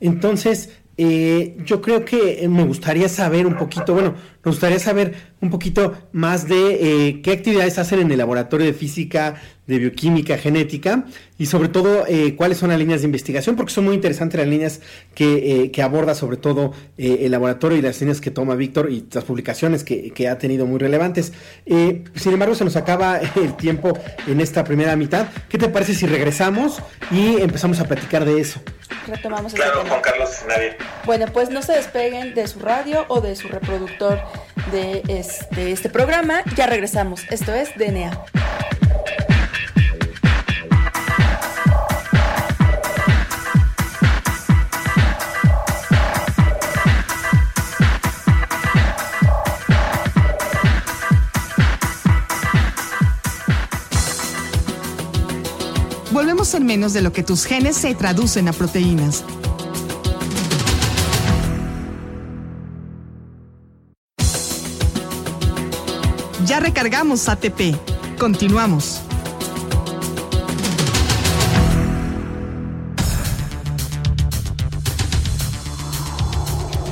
Entonces, 0.00 0.70
eh, 0.96 1.56
yo 1.64 1.80
creo 1.80 2.04
que 2.04 2.46
me 2.48 2.64
gustaría 2.64 3.08
saber 3.08 3.46
un 3.46 3.56
poquito, 3.56 3.94
bueno, 3.94 4.14
nos 4.44 4.56
gustaría 4.56 4.78
saber 4.78 5.14
un 5.40 5.50
poquito 5.50 5.94
más 6.12 6.48
de 6.48 7.08
eh, 7.08 7.22
qué 7.22 7.32
actividades 7.32 7.78
hacen 7.78 8.00
en 8.00 8.10
el 8.10 8.18
laboratorio 8.18 8.66
de 8.66 8.74
física, 8.74 9.40
de 9.66 9.78
bioquímica, 9.78 10.36
genética 10.36 11.06
y 11.38 11.46
sobre 11.46 11.68
todo 11.68 12.04
eh, 12.06 12.34
cuáles 12.36 12.58
son 12.58 12.68
las 12.68 12.78
líneas 12.78 13.00
de 13.00 13.06
investigación, 13.06 13.56
porque 13.56 13.72
son 13.72 13.84
muy 13.84 13.94
interesantes 13.94 14.38
las 14.38 14.48
líneas 14.48 14.80
que, 15.14 15.70
que 15.72 15.82
aborda 15.82 16.14
sobre 16.14 16.36
todo 16.36 16.74
el 16.98 17.30
laboratorio 17.30 17.78
y 17.78 17.82
las 17.82 17.98
líneas 18.00 18.20
que 18.20 18.30
toma 18.30 18.54
Víctor 18.54 18.90
y 18.90 19.06
las 19.10 19.24
publicaciones 19.24 19.84
que, 19.84 20.10
que 20.10 20.28
ha 20.28 20.38
tenido 20.38 20.66
muy 20.66 20.78
relevantes. 20.78 21.32
sin 21.66 22.32
embargo, 22.32 22.54
se 22.54 22.64
nos 22.64 22.76
acaba 22.76 23.18
el 23.36 23.56
tiempo 23.56 23.98
en 24.26 24.40
esta 24.40 24.64
primera 24.64 24.94
mitad. 24.96 25.28
¿Qué 25.48 25.56
te 25.56 25.68
parece 25.68 25.94
si 25.94 26.06
regresamos 26.06 26.82
y 27.10 27.40
empezamos 27.40 27.80
a 27.80 27.84
platicar 27.84 28.24
de 28.24 28.40
eso? 28.40 28.60
Retomamos 29.06 29.52
claro, 29.52 29.84
Juan 29.86 30.00
Carlos, 30.00 30.30
nadie. 30.48 30.76
Bueno, 31.04 31.26
pues 31.32 31.50
no 31.50 31.62
se 31.62 31.72
despeguen 31.72 32.34
de 32.34 32.46
su 32.46 32.58
radio 32.58 33.04
o 33.08 33.20
de 33.20 33.36
su 33.36 33.48
reproductor 33.48 34.20
de 34.72 35.02
este, 35.08 35.88
programa. 35.88 36.42
Ya 36.56 36.66
regresamos. 36.66 37.22
Esto 37.30 37.52
es 37.52 37.70
DNA. 37.76 38.10
Volvemos 56.10 56.54
en 56.54 56.64
menos 56.64 56.92
de 56.92 57.02
lo 57.02 57.12
que 57.12 57.24
tus 57.24 57.44
genes 57.44 57.76
se 57.76 57.94
traducen 57.94 58.48
a 58.48 58.52
proteínas. 58.52 59.24
Ya 66.46 66.60
recargamos 66.60 67.26
ATP. 67.30 67.74
Continuamos. 68.18 69.00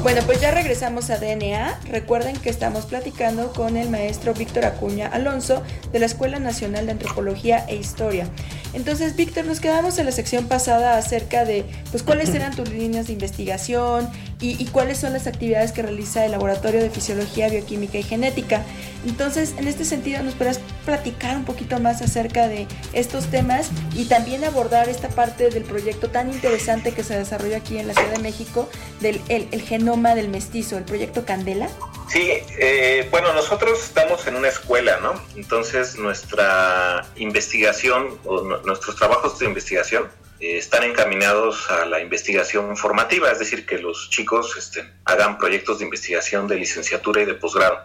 Bueno, 0.02 0.23
pues 0.25 0.40
ya 0.40 0.50
regresamos 0.52 1.11
a 1.11 1.18
DNA. 1.18 1.80
Recuerden 1.90 2.37
que 2.37 2.49
estamos 2.49 2.87
platicando 2.87 3.52
con 3.52 3.76
el 3.76 3.90
maestro 3.90 4.32
Víctor 4.32 4.64
Acuña 4.64 5.09
Alonso 5.09 5.62
de 5.92 5.99
la 5.99 6.06
Escuela 6.06 6.38
Nacional 6.38 6.87
de 6.87 6.92
Antropología 6.92 7.66
e 7.68 7.76
Historia. 7.76 8.26
Entonces, 8.74 9.16
Víctor, 9.16 9.44
nos 9.44 9.60
quedamos 9.60 9.98
en 9.98 10.06
la 10.06 10.12
sección 10.12 10.48
pasada 10.48 10.96
acerca 10.96 11.44
de 11.44 11.64
pues 11.90 12.02
cuáles 12.02 12.30
eran 12.34 12.54
tus 12.54 12.70
líneas 12.70 13.06
de 13.06 13.12
investigación 13.12 14.08
y, 14.40 14.64
cuáles 14.66 14.98
son 14.98 15.12
las 15.12 15.28
actividades 15.28 15.70
que 15.70 15.82
realiza 15.82 16.24
el 16.24 16.32
Laboratorio 16.32 16.80
de 16.80 16.90
Fisiología, 16.90 17.48
Bioquímica 17.48 17.98
y 17.98 18.02
Genética. 18.02 18.62
Entonces, 19.06 19.54
en 19.56 19.68
este 19.68 19.84
sentido, 19.84 20.20
¿nos 20.24 20.34
podrás 20.34 20.58
platicar 20.84 21.36
un 21.36 21.44
poquito 21.44 21.78
más 21.78 22.02
acerca 22.02 22.48
de 22.48 22.66
estos 22.92 23.26
temas 23.26 23.68
y 23.94 24.06
también 24.06 24.42
abordar 24.42 24.88
esta 24.88 25.08
parte 25.08 25.48
del 25.48 25.62
proyecto 25.62 26.10
tan 26.10 26.32
interesante 26.32 26.90
que 26.90 27.04
se 27.04 27.16
desarrolla 27.16 27.58
aquí 27.58 27.78
en 27.78 27.86
la 27.86 27.94
Ciudad 27.94 28.10
de 28.10 28.18
México 28.18 28.68
del 29.00 29.20
el, 29.28 29.48
genoma 29.62 30.16
del 30.16 30.28
mestizo, 30.28 30.76
el 30.76 30.84
proyecto 30.84 31.24
Candela? 31.24 31.68
Sí, 32.12 32.31
eh, 32.59 33.09
bueno, 33.11 33.33
nosotros 33.33 33.83
estamos 33.83 34.26
en 34.26 34.37
una 34.37 34.49
escuela, 34.49 34.99
¿no? 35.00 35.14
Entonces, 35.35 35.97
nuestra 35.97 37.07
investigación 37.16 38.19
o 38.26 38.42
nuestros 38.42 38.97
trabajos 38.97 39.38
de 39.38 39.47
investigación 39.47 40.11
eh, 40.38 40.59
están 40.59 40.85
encaminados 40.85 41.71
a 41.71 41.87
la 41.87 42.00
investigación 42.00 42.76
formativa, 42.76 43.31
es 43.31 43.38
decir, 43.38 43.64
que 43.64 43.78
los 43.78 44.11
chicos 44.11 44.54
este, 44.59 44.92
hagan 45.07 45.38
proyectos 45.38 45.78
de 45.78 45.87
investigación 45.87 46.47
de 46.49 46.57
licenciatura 46.57 47.23
y 47.23 47.25
de 47.25 47.33
posgrado. 47.33 47.81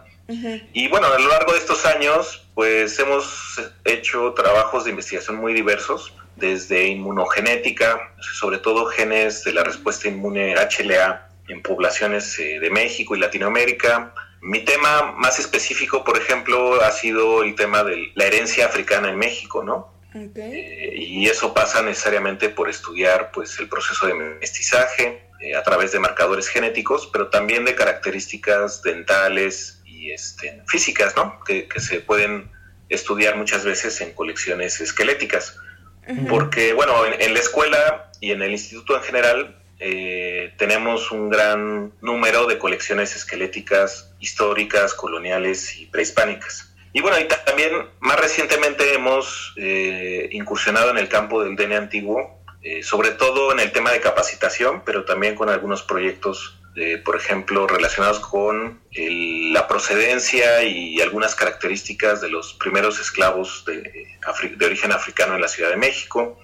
Y 0.74 0.90
bueno, 0.90 1.08
a 1.08 1.18
lo 1.18 1.30
largo 1.30 1.54
de 1.54 1.60
estos 1.60 1.86
años, 1.86 2.46
pues 2.54 3.00
hemos 3.00 3.62
hecho 3.86 4.34
trabajos 4.34 4.84
de 4.84 4.90
investigación 4.90 5.38
muy 5.38 5.54
diversos, 5.54 6.12
desde 6.36 6.86
inmunogenética, 6.88 8.14
sobre 8.20 8.58
todo 8.58 8.88
genes 8.88 9.46
de 9.46 9.54
la 9.54 9.64
respuesta 9.64 10.10
inmune 10.10 10.54
HLA 10.54 11.27
en 11.48 11.62
poblaciones 11.62 12.38
eh, 12.40 12.60
de 12.60 12.70
México 12.70 13.16
y 13.16 13.20
Latinoamérica. 13.20 14.14
Mi 14.42 14.64
tema 14.64 15.14
más 15.14 15.40
específico, 15.40 16.04
por 16.04 16.18
ejemplo, 16.18 16.82
ha 16.82 16.92
sido 16.92 17.44
el 17.44 17.56
tema 17.56 17.84
de 17.84 18.12
la 18.16 18.26
herencia 18.26 18.66
africana 18.66 19.10
en 19.10 19.18
México, 19.18 19.64
¿no? 19.64 19.98
Eh, 20.14 20.94
y 20.96 21.28
eso 21.28 21.54
pasa 21.54 21.82
necesariamente 21.82 22.50
por 22.50 22.70
estudiar 22.70 23.32
pues, 23.32 23.60
el 23.60 23.68
proceso 23.68 24.08
de 24.08 24.14
mestizaje 24.14 25.28
eh, 25.40 25.56
a 25.56 25.64
través 25.64 25.92
de 25.92 26.00
marcadores 26.00 26.48
genéticos, 26.48 27.10
pero 27.12 27.30
también 27.30 27.66
de 27.66 27.76
características 27.76 28.82
dentales 28.82 29.82
y 29.86 30.12
este, 30.12 30.64
físicas, 30.68 31.16
¿no? 31.16 31.40
Que, 31.46 31.68
se 31.78 32.00
pueden 32.00 32.50
estudiar 32.90 33.36
muchas 33.36 33.64
veces 33.64 34.00
en 34.02 34.14
colecciones 34.14 34.82
esqueléticas. 34.82 35.58
Porque, 36.30 36.72
bueno, 36.72 36.94
en, 37.06 37.34
la 37.34 37.40
escuela 37.40 38.10
y 38.22 38.32
en 38.32 38.42
el 38.42 38.52
instituto 38.52 38.96
en 38.96 39.04
general 39.04 39.62
eh, 39.80 40.54
tenemos 40.58 41.12
un 41.12 41.30
gran 41.30 41.94
número 42.02 42.48
de 42.48 42.58
colecciones 42.58 43.16
esqueléticas 43.16 44.12
históricas, 44.20 44.94
coloniales 44.94 45.78
y 45.78 45.86
prehispánicas. 45.86 46.74
Y 46.94 47.02
bueno, 47.02 47.20
y 47.20 47.28
también 47.46 47.72
más 48.00 48.20
recientemente 48.20 48.96
hemos 48.96 49.54
eh, 49.58 50.30
incursionado 50.32 50.90
en 50.90 50.98
el 50.98 51.10
campo 51.10 51.44
del 51.44 51.56
DNA 51.56 51.78
antiguo, 51.78 52.42
eh, 52.64 52.82
sobre 52.82 53.12
todo 53.12 53.52
en 53.52 53.60
el 53.60 53.72
tema 53.72 53.92
de 53.92 54.00
capacitación, 54.00 54.82
pero 54.84 55.06
también 55.06 55.36
con 55.36 55.50
algunos 55.50 55.84
proyectos, 55.84 56.56
por 57.04 57.16
ejemplo, 57.16 57.66
relacionados 57.66 58.20
con 58.20 58.80
la 58.92 59.68
procedencia 59.68 60.62
y 60.62 61.02
algunas 61.02 61.34
características 61.34 62.22
de 62.22 62.30
los 62.30 62.54
primeros 62.54 63.00
esclavos 63.00 63.66
de, 63.66 63.82
de 64.56 64.66
origen 64.66 64.92
africano 64.92 65.34
en 65.34 65.42
la 65.42 65.48
Ciudad 65.48 65.72
de 65.72 65.78
México, 65.78 66.38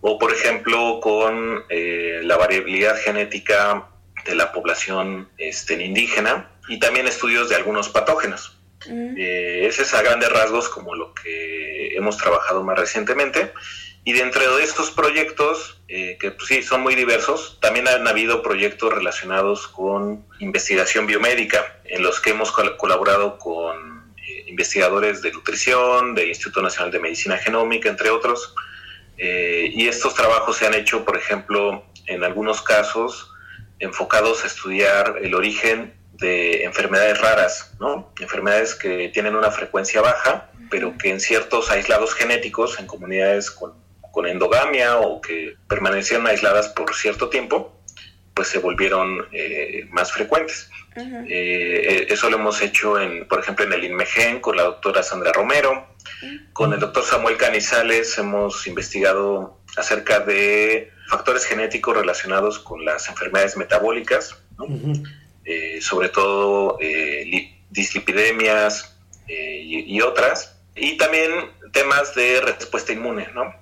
o 0.00 0.18
por 0.18 0.32
ejemplo 0.32 1.00
con 1.00 1.64
eh, 1.68 2.20
la 2.22 2.36
variabilidad 2.36 2.96
genética 2.96 3.88
de 4.24 4.34
la 4.34 4.52
población 4.52 5.28
este, 5.38 5.82
indígena 5.82 6.50
y 6.68 6.78
también 6.78 7.06
estudios 7.06 7.48
de 7.48 7.56
algunos 7.56 7.88
patógenos. 7.88 8.56
Eh, 8.88 9.66
ese 9.66 9.82
es 9.82 9.92
a 9.92 10.02
grandes 10.02 10.30
rasgos 10.30 10.68
como 10.68 10.94
lo 10.94 11.12
que 11.14 11.94
hemos 11.96 12.16
trabajado 12.16 12.62
más 12.64 12.78
recientemente. 12.78 13.52
Y 14.04 14.14
dentro 14.14 14.56
de 14.56 14.64
estos 14.64 14.90
proyectos, 14.90 15.82
eh, 15.88 16.16
que 16.18 16.30
pues, 16.30 16.48
sí 16.48 16.62
son 16.62 16.80
muy 16.80 16.94
diversos, 16.94 17.58
también 17.60 17.86
han 17.86 18.08
habido 18.08 18.42
proyectos 18.42 18.92
relacionados 18.92 19.68
con 19.68 20.24
investigación 20.38 21.06
biomédica, 21.06 21.80
en 21.84 22.02
los 22.02 22.18
que 22.20 22.30
hemos 22.30 22.50
colaborado 22.50 23.36
con 23.38 24.14
eh, 24.16 24.44
investigadores 24.46 25.20
de 25.20 25.32
nutrición, 25.32 26.14
del 26.14 26.28
Instituto 26.28 26.62
Nacional 26.62 26.90
de 26.90 26.98
Medicina 26.98 27.36
Genómica, 27.36 27.90
entre 27.90 28.08
otros. 28.08 28.54
Y 29.22 29.86
estos 29.86 30.14
trabajos 30.14 30.56
se 30.56 30.66
han 30.66 30.74
hecho, 30.74 31.04
por 31.04 31.16
ejemplo, 31.16 31.84
en 32.06 32.24
algunos 32.24 32.62
casos, 32.62 33.30
enfocados 33.78 34.44
a 34.44 34.46
estudiar 34.46 35.16
el 35.20 35.34
origen 35.34 35.94
de 36.20 36.64
enfermedades 36.64 37.20
raras, 37.20 37.74
¿no? 37.80 38.12
Enfermedades 38.20 38.74
que 38.74 39.08
tienen 39.08 39.34
una 39.34 39.50
frecuencia 39.50 40.02
baja, 40.02 40.50
pero 40.70 40.96
que 40.98 41.10
en 41.10 41.18
ciertos 41.18 41.70
aislados 41.70 42.14
genéticos, 42.14 42.78
en 42.78 42.86
comunidades 42.86 43.50
con, 43.50 43.74
endogamia 44.26 44.98
o 44.98 45.20
que 45.22 45.56
permanecieron 45.66 46.26
aisladas 46.26 46.68
por 46.68 46.94
cierto 46.94 47.30
tiempo, 47.30 47.80
pues 48.34 48.48
se 48.48 48.58
volvieron 48.58 49.26
eh, 49.32 49.86
más 49.90 50.12
frecuentes. 50.12 50.70
Eh, 50.96 51.24
eh, 51.26 52.06
eso 52.10 52.28
lo 52.28 52.36
hemos 52.36 52.60
hecho, 52.60 53.00
en, 53.00 53.26
por 53.26 53.40
ejemplo, 53.40 53.64
en 53.64 53.72
el 53.72 53.84
INMEGEN 53.84 54.40
con 54.40 54.56
la 54.56 54.64
doctora 54.64 55.02
Sandra 55.02 55.32
Romero. 55.32 55.86
Con 56.52 56.72
el 56.72 56.80
doctor 56.80 57.04
Samuel 57.04 57.36
Canizales 57.36 58.16
hemos 58.18 58.66
investigado 58.66 59.60
acerca 59.76 60.20
de 60.20 60.92
factores 61.08 61.44
genéticos 61.44 61.96
relacionados 61.96 62.58
con 62.58 62.84
las 62.84 63.08
enfermedades 63.08 63.56
metabólicas. 63.56 64.36
¿no? 64.58 64.66
Eh, 65.52 65.80
sobre 65.80 66.10
todo 66.10 66.76
eh, 66.80 67.58
dislipidemias 67.70 68.96
eh, 69.26 69.62
y, 69.64 70.00
otras, 70.00 70.60
y 70.76 70.96
también 70.96 71.32
temas 71.72 72.14
de 72.14 72.40
respuesta 72.40 72.92
inmune, 72.92 73.28
¿no? 73.34 73.54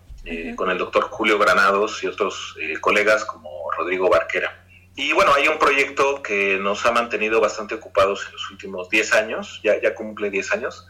Con 0.56 0.70
el 0.70 0.76
doctor 0.76 1.04
Julio 1.04 1.38
Granados 1.38 2.04
y 2.04 2.06
otros 2.06 2.54
colegas 2.82 3.24
como 3.24 3.70
Rodrigo 3.70 4.10
Barquera. 4.10 4.62
Y 4.94 5.12
bueno, 5.12 5.32
hay 5.32 5.48
un 5.48 5.58
proyecto 5.58 6.22
que 6.22 6.58
nos 6.58 6.84
ha 6.84 6.92
mantenido 6.92 7.40
bastante 7.40 7.76
ocupados 7.76 8.26
en 8.26 8.32
los 8.32 8.50
últimos 8.50 8.90
10 8.90 9.14
años, 9.14 9.60
ya, 9.64 9.80
ya 9.80 9.94
cumple 9.94 10.28
10 10.28 10.52
años, 10.52 10.86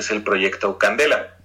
que 0.00 0.04
es 0.06 0.10
el 0.10 0.22
proyecto 0.22 0.78
Candela. 0.78 1.36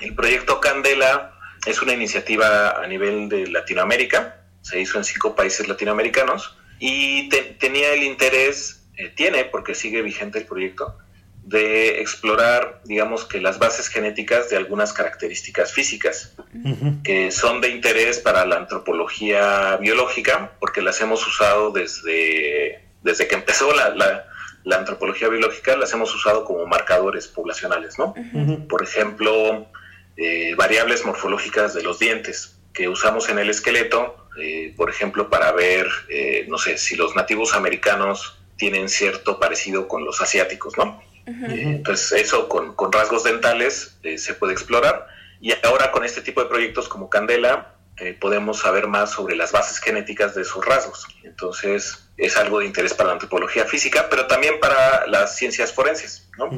El 0.00 0.14
proyecto 0.14 0.60
Candela 0.60 1.32
es 1.66 1.82
una 1.82 1.92
iniciativa 1.92 2.80
a 2.80 2.86
nivel 2.86 3.28
de 3.28 3.48
Latinoamérica, 3.48 4.36
se 4.62 4.80
hizo 4.80 4.98
en 4.98 5.04
cinco 5.04 5.34
países 5.34 5.66
latinoamericanos 5.66 6.56
y 6.78 7.28
tenía 7.58 7.92
el 7.92 8.04
interés, 8.04 8.86
eh, 8.96 9.08
tiene, 9.08 9.44
porque 9.44 9.74
sigue 9.74 10.02
vigente 10.02 10.38
el 10.38 10.46
proyecto, 10.46 10.98
de 11.42 12.00
explorar, 12.00 12.80
digamos 12.84 13.24
que 13.24 13.40
las 13.40 13.58
bases 13.58 13.88
genéticas 13.88 14.50
de 14.50 14.56
algunas 14.56 14.92
características 14.92 15.72
físicas 15.72 16.36
que 17.02 17.32
son 17.32 17.60
de 17.60 17.70
interés 17.70 18.20
para 18.20 18.46
la 18.46 18.56
antropología 18.56 19.76
biológica, 19.78 20.52
porque 20.60 20.80
las 20.80 21.00
hemos 21.00 21.26
usado 21.26 21.72
desde, 21.72 22.84
desde 23.02 23.26
que 23.26 23.34
empezó 23.34 23.74
la, 23.74 23.88
la, 23.96 24.29
antropología 24.72 25.28
biológica, 25.28 25.76
las 25.76 25.92
hemos 25.92 26.14
usado 26.14 26.44
como 26.44 26.66
marcadores 26.66 27.26
poblacionales, 27.28 27.98
¿no? 27.98 28.14
Por 28.68 28.82
ejemplo, 28.82 29.66
eh, 30.16 30.54
variables 30.54 31.04
morfológicas 31.04 31.74
de 31.74 31.82
los 31.82 31.98
dientes 31.98 32.58
que 32.74 32.88
usamos 32.88 33.28
en 33.28 33.38
el 33.38 33.48
esqueleto, 33.48 34.28
eh, 34.38 34.74
por 34.76 34.90
ejemplo, 34.90 35.30
para 35.30 35.52
ver, 35.52 35.86
eh, 36.08 36.44
no 36.48 36.58
sé, 36.58 36.78
si 36.78 36.94
los 36.94 37.16
nativos 37.16 37.54
americanos 37.54 38.38
tienen 38.56 38.88
cierto 38.88 39.40
parecido 39.40 39.88
con 39.88 40.04
los 40.04 40.20
asiáticos, 40.20 40.76
¿no? 40.76 41.02
entonces, 41.26 42.12
eso 42.12 42.48
con, 42.48 42.74
rasgos 42.90 43.22
dentales 43.22 43.96
se 44.16 44.34
puede 44.34 44.52
explorar. 44.52 45.06
Y 45.40 45.52
ahora 45.64 45.92
con 45.92 46.04
este 46.04 46.22
tipo 46.22 46.42
de 46.42 46.48
proyectos 46.48 46.88
como 46.88 47.08
Candela, 47.08 47.76
podemos 48.20 48.60
saber 48.60 48.86
más 48.86 49.10
sobre 49.10 49.36
las 49.36 49.52
bases 49.52 49.78
genéticas 49.78 50.34
de 50.34 50.42
esos 50.42 50.64
rasgos. 50.64 51.06
Entonces, 51.22 52.08
es 52.16 52.36
algo 52.36 52.60
de 52.60 52.66
interés 52.66 52.94
para 52.94 53.08
la 53.08 53.12
antropología 53.14 53.64
física, 53.64 54.08
pero 54.10 54.26
también 54.26 54.60
para 54.60 55.06
las 55.06 55.36
ciencias 55.36 55.72
forenses. 55.72 56.28
¿no? 56.38 56.50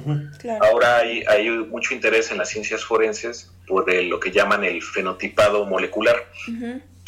Ahora 0.61 0.99
hay, 0.99 1.25
hay, 1.29 1.49
mucho 1.49 1.95
interés 1.95 2.31
en 2.31 2.39
las 2.39 2.49
ciencias 2.49 2.85
forenses 2.85 3.51
por 3.67 3.93
lo 3.93 4.21
que 4.21 4.31
llaman 4.31 4.65
el 4.65 4.83
fenotipado 4.83 5.65
molecular. 5.67 6.27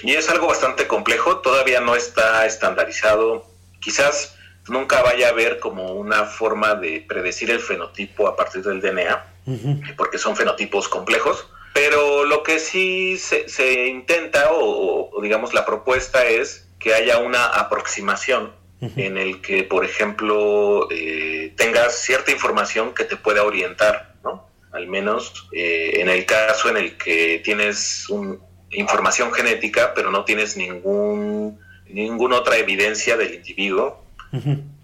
Y 0.03 0.13
es 0.13 0.29
algo 0.29 0.49
bastante 0.49 0.87
complejo, 0.87 1.39
todavía 1.39 1.81
no 1.81 1.95
está 1.95 2.47
estandarizado. 2.47 3.47
Quizás 3.81 4.37
nunca 4.69 5.03
vaya 5.03 5.29
a 5.29 5.31
haber 5.31 5.59
como 5.59 5.93
una 5.93 6.25
forma 6.25 6.75
de 6.75 7.05
predecir 7.07 7.51
el 7.51 7.61
fenotipo 7.61 8.29
a 8.29 8.37
partir 8.37 8.63
del 8.63 8.81
DNA, 8.81 9.25
porque 9.97 10.19
son 10.19 10.37
fenotipos 10.37 10.89
complejos. 10.89 11.49
Pero 11.75 12.25
lo 12.25 12.45
que 12.45 12.61
sí 12.61 13.19
se, 13.19 13.87
intenta, 13.87 14.49
o, 14.53 15.11
digamos 15.21 15.53
la 15.53 15.67
propuesta 15.67 16.25
es 16.25 16.69
que 16.79 16.95
haya 16.95 17.19
una 17.19 17.45
aproximación 17.45 18.53
en 18.81 19.17
el 19.17 19.41
que, 19.41 19.65
por 19.65 19.85
ejemplo, 19.85 20.89
eh, 20.91 21.53
tengas 21.57 21.99
cierta 21.99 22.31
información 22.31 22.95
que 22.95 23.05
te 23.05 23.17
pueda 23.17 23.43
orientar, 23.43 24.15
¿no? 24.23 24.47
Al 24.73 24.87
menos 24.89 25.49
eh, 25.53 26.01
en 26.01 26.11
el 26.11 26.27
caso 26.27 26.69
en 26.69 26.77
el 26.77 26.97
que 26.97 27.41
tienes 27.43 28.09
un, 28.09 28.41
información 28.71 29.33
genética, 29.33 29.95
pero 29.95 30.11
no 30.11 30.25
tienes 30.25 30.57
ningún, 30.57 31.59
ninguna 31.89 32.37
otra 32.37 32.57
evidencia 32.59 33.17
del 33.17 33.35
individuo 33.35 34.05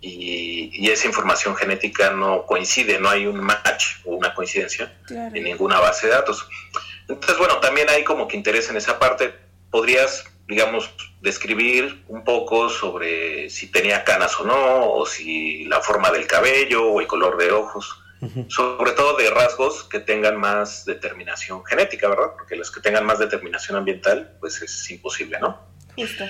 y, 0.00 0.90
esa 0.90 1.06
información 1.06 1.54
genética 1.54 2.10
no 2.10 2.46
coincide, 2.46 2.98
no 2.98 3.08
hay 3.08 3.26
un 3.26 3.40
match 3.40 3.98
o 4.04 4.16
una 4.16 4.34
coincidencia 4.34 4.92
en 5.08 5.44
ninguna 5.44 5.78
base 5.78 6.08
de 6.08 6.14
datos. 6.14 6.48
Entonces, 7.08 7.38
bueno, 7.38 7.58
también 7.58 7.88
hay 7.88 8.02
como 8.02 8.26
que 8.26 8.36
interés 8.36 8.68
en 8.70 8.76
esa 8.76 8.98
parte. 8.98 9.32
Podrías, 9.70 10.24
digamos, 10.48 10.90
describir 11.20 12.02
un 12.08 12.24
poco 12.24 12.68
sobre 12.68 13.50
si 13.50 13.68
tenía 13.68 14.02
canas 14.04 14.38
o 14.40 14.44
no, 14.44 14.92
o 14.92 15.06
si 15.06 15.64
la 15.66 15.80
forma 15.80 16.10
del 16.10 16.26
cabello 16.26 16.86
o 16.86 17.00
el 17.00 17.06
color 17.06 17.36
de 17.36 17.52
ojos 17.52 18.00
sobre 18.48 18.92
todo 18.92 19.16
de 19.16 19.30
rasgos 19.30 19.84
que 19.84 19.98
tengan 19.98 20.36
más 20.36 20.84
determinación 20.84 21.64
genética, 21.64 22.08
¿verdad? 22.08 22.32
Porque 22.36 22.54
los 22.54 22.70
que 22.70 22.80
tengan 22.80 23.06
más 23.06 23.18
determinación 23.18 23.78
ambiental, 23.78 24.36
pues 24.40 24.60
es 24.60 24.90
imposible, 24.90 25.38
¿no? 25.40 25.58
Justo. 25.96 26.24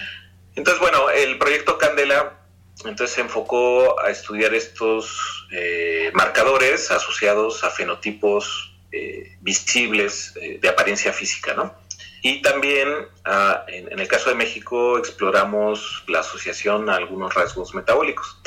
Entonces, 0.55 0.81
bueno, 0.81 1.11
el 1.11 1.39
proyecto 1.39 1.79
Candela 1.79 2.40
entonces 2.85 3.15
se 3.15 3.21
enfocó 3.21 4.01
a 4.01 4.11
estudiar 4.11 4.55
estos 4.55 5.47
eh, 5.53 6.11
marcadores 6.15 6.91
asociados 6.91 7.63
a 7.65 7.71
fenotipos 7.71 8.73
eh, 8.93 9.37
visibles 9.41 10.35
eh, 10.41 10.59
de 10.61 10.69
apariencia 10.69 11.13
física, 11.13 11.55
¿no? 11.55 11.75
Y 12.23 12.43
también 12.43 12.89
ah, 13.25 13.65
en, 13.69 13.99
el 13.99 14.09
caso 14.09 14.31
de 14.31 14.37
México 14.37 14.99
exploramos 14.99 16.05
la 16.09 16.21
asociación 16.21 16.91
a 16.91 16.97
algunos 16.97 17.35
rasgos 17.35 17.75
metabólicos. 17.75 18.39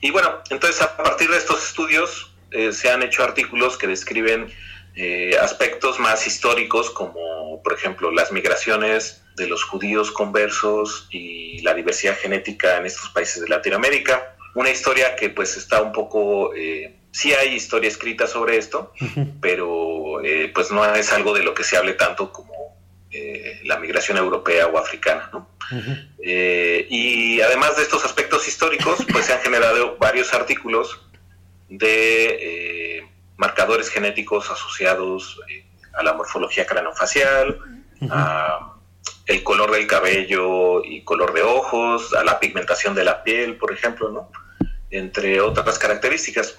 Y 0.00 0.10
bueno, 0.10 0.38
entonces 0.48 0.80
a 0.80 0.96
partir 0.96 1.30
de 1.30 1.36
estos 1.36 1.62
estudios 1.62 2.32
eh, 2.50 2.72
se 2.72 2.90
han 2.90 3.02
hecho 3.02 3.22
artículos 3.22 3.76
que 3.76 3.86
describen 3.86 4.50
eh, 5.02 5.34
aspectos 5.40 5.98
más 5.98 6.26
históricos 6.26 6.90
como 6.90 7.62
por 7.62 7.72
ejemplo 7.72 8.10
las 8.10 8.32
migraciones 8.32 9.22
de 9.34 9.46
los 9.46 9.64
judíos 9.64 10.10
conversos 10.10 11.08
y 11.10 11.62
la 11.62 11.72
diversidad 11.72 12.18
genética 12.18 12.76
en 12.76 12.84
estos 12.84 13.08
países 13.08 13.40
de 13.40 13.48
Latinoamérica. 13.48 14.36
Una 14.54 14.68
historia 14.68 15.16
que 15.16 15.30
pues 15.30 15.56
está 15.56 15.80
un 15.80 15.92
poco, 15.92 16.54
eh, 16.54 16.96
sí 17.12 17.32
hay 17.32 17.54
historia 17.54 17.88
escrita 17.88 18.26
sobre 18.26 18.58
esto, 18.58 18.92
pero 19.40 20.22
eh, 20.22 20.50
pues 20.54 20.70
no 20.70 20.84
es 20.94 21.10
algo 21.14 21.32
de 21.32 21.44
lo 21.44 21.54
que 21.54 21.64
se 21.64 21.78
hable 21.78 21.94
tanto 21.94 22.30
como 22.30 22.50
la 23.64 23.78
migración 23.78 24.18
europea 24.18 24.66
o 24.66 24.76
africana. 24.76 25.30
¿no? 25.32 25.48
y 26.22 27.40
además 27.40 27.76
de 27.76 27.84
estos 27.84 28.04
aspectos 28.04 28.46
históricos, 28.46 29.06
pues 29.10 29.26
se 29.26 29.32
han 29.32 29.40
generado 29.40 29.96
varios 29.96 30.34
artículos 30.34 31.00
de 31.70 32.98
eh, 32.98 32.99
marcadores 33.40 33.88
genéticos 33.88 34.50
asociados 34.50 35.40
eh, 35.48 35.64
a 35.94 36.02
la 36.02 36.12
morfología 36.12 36.66
craneofacial, 36.66 37.58
a 38.10 38.74
el 39.24 39.42
color 39.42 39.70
del 39.70 39.86
cabello 39.86 40.84
y 40.84 41.02
color 41.04 41.32
de 41.32 41.42
ojos, 41.42 42.12
a 42.12 42.22
la 42.22 42.38
pigmentación 42.38 42.94
de 42.94 43.04
la 43.04 43.24
piel, 43.24 43.56
por 43.56 43.72
ejemplo, 43.72 44.10
¿no? 44.10 44.30
entre 44.90 45.40
otras 45.40 45.78
características. 45.78 46.54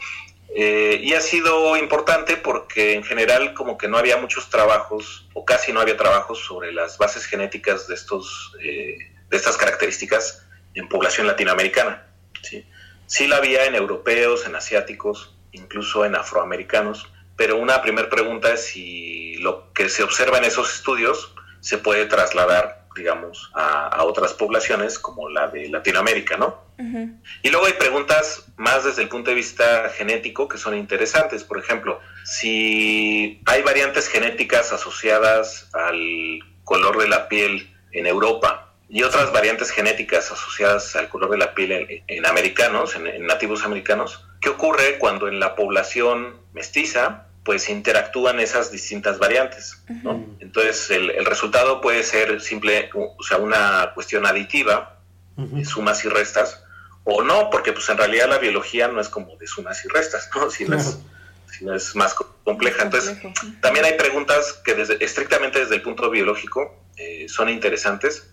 Eh, 0.56 1.00
y 1.04 1.14
ha 1.14 1.22
sido 1.22 1.78
importante 1.78 2.36
porque 2.36 2.94
en 2.96 3.04
general 3.04 3.54
como 3.54 3.78
que 3.78 3.88
no 3.88 3.98
había 3.98 4.18
muchos 4.18 4.50
trabajos 4.50 5.30
o 5.34 5.46
casi 5.46 5.72
no 5.72 5.82
había 5.82 5.98
trabajos 5.98 6.40
sobre 6.40 6.74
las 6.74 6.98
bases 6.98 7.26
genéticas 7.26 7.88
de, 7.88 7.94
estos, 7.94 8.58
de 8.60 9.38
estas 9.38 9.56
características 9.56 10.48
en 10.74 10.90
población 10.90 11.28
latinoamericana. 11.28 12.08
¿sí? 12.42 12.66
Sí 13.06 13.28
la 13.28 13.38
había 13.38 13.66
en 13.66 13.76
europeos, 13.76 14.48
en 14.48 14.56
asiáticos, 14.56 15.36
incluso 15.52 16.06
en 16.06 16.16
afroamericanos, 16.16 17.12
pero 17.36 17.58
una 17.58 17.82
primera 17.82 18.10
pregunta 18.10 18.54
es 18.54 18.66
si 18.66 19.36
lo 19.36 19.72
que 19.74 19.90
se 19.90 20.04
observa 20.04 20.38
en 20.38 20.46
esos 20.46 20.74
estudios 20.74 21.34
se 21.60 21.78
puede 21.78 22.06
trasladar, 22.06 22.86
digamos, 22.96 23.52
a, 23.54 24.04
otras 24.04 24.34
poblaciones 24.34 25.00
como 25.00 25.30
la 25.30 25.48
de 25.48 25.70
Latinoamérica, 25.70 26.38
¿no? 26.38 26.72
Y 27.44 27.50
luego 27.52 27.68
hay 27.68 27.74
preguntas 27.74 28.46
más 28.58 28.84
desde 28.84 29.04
el 29.04 29.10
punto 29.10 29.30
de 29.30 29.36
vista 29.36 29.90
genético 29.90 30.48
que 30.48 30.58
son 30.58 30.76
interesantes. 30.76 31.44
Por 31.44 31.60
ejemplo, 31.60 32.00
si 32.26 33.40
hay 33.46 33.62
variantes 33.62 34.08
genéticas 34.08 34.74
asociadas 34.74 35.70
al 35.74 36.40
color 36.64 36.98
de 36.98 37.08
la 37.08 37.28
piel 37.28 37.72
en 37.92 38.08
Europa 38.08 38.74
y 38.90 39.04
otras 39.04 39.32
variantes 39.32 39.72
genéticas 39.72 40.32
asociadas 40.32 40.96
al 40.96 41.08
color 41.10 41.30
de 41.32 41.38
la 41.38 41.54
piel 41.54 42.04
en, 42.08 42.26
americanos, 42.26 42.96
en, 42.96 43.26
nativos 43.26 43.64
americanos. 43.64 44.26
¿Qué 44.42 44.50
ocurre 44.50 44.98
cuando 44.98 45.28
en 45.28 45.40
la 45.40 45.56
población 45.56 46.36
mestiza 46.54 47.28
pues 47.44 47.70
interactúan 47.70 48.40
esas 48.40 48.72
distintas 48.72 49.20
variantes? 49.20 49.84
Entonces 50.40 50.90
el, 50.92 51.26
resultado 51.26 51.80
puede 51.82 52.04
ser 52.04 52.42
simple, 52.42 52.90
o 52.94 53.24
sea, 53.24 53.38
una 53.38 53.92
cuestión 53.94 54.26
aditiva, 54.26 54.98
de 55.38 55.66
sumas 55.66 56.04
y 56.06 56.10
restas, 56.10 56.64
o 57.04 57.24
no, 57.24 57.50
porque 57.50 57.74
pues 57.74 57.90
en 57.90 57.98
realidad 57.98 58.30
la 58.30 58.38
biología 58.38 58.88
no 58.88 59.02
es 59.02 59.10
como 59.10 59.36
de 59.38 59.48
sumas 59.48 59.84
y 59.86 59.88
restas, 59.88 60.30
¿no? 60.36 60.50
Sino, 60.52 60.78
es, 60.78 61.96
más 61.96 62.16
compleja. 62.44 62.84
Entonces, 62.84 63.18
también 63.60 63.86
hay 63.86 63.94
preguntas 63.94 64.54
que 64.64 64.74
desde, 64.74 65.04
estrictamente 65.04 65.60
desde 65.60 65.76
el 65.76 65.82
punto 65.82 66.10
biológico 66.10 66.76
eh, 66.98 67.28
son 67.28 67.50
interesantes 67.50 68.32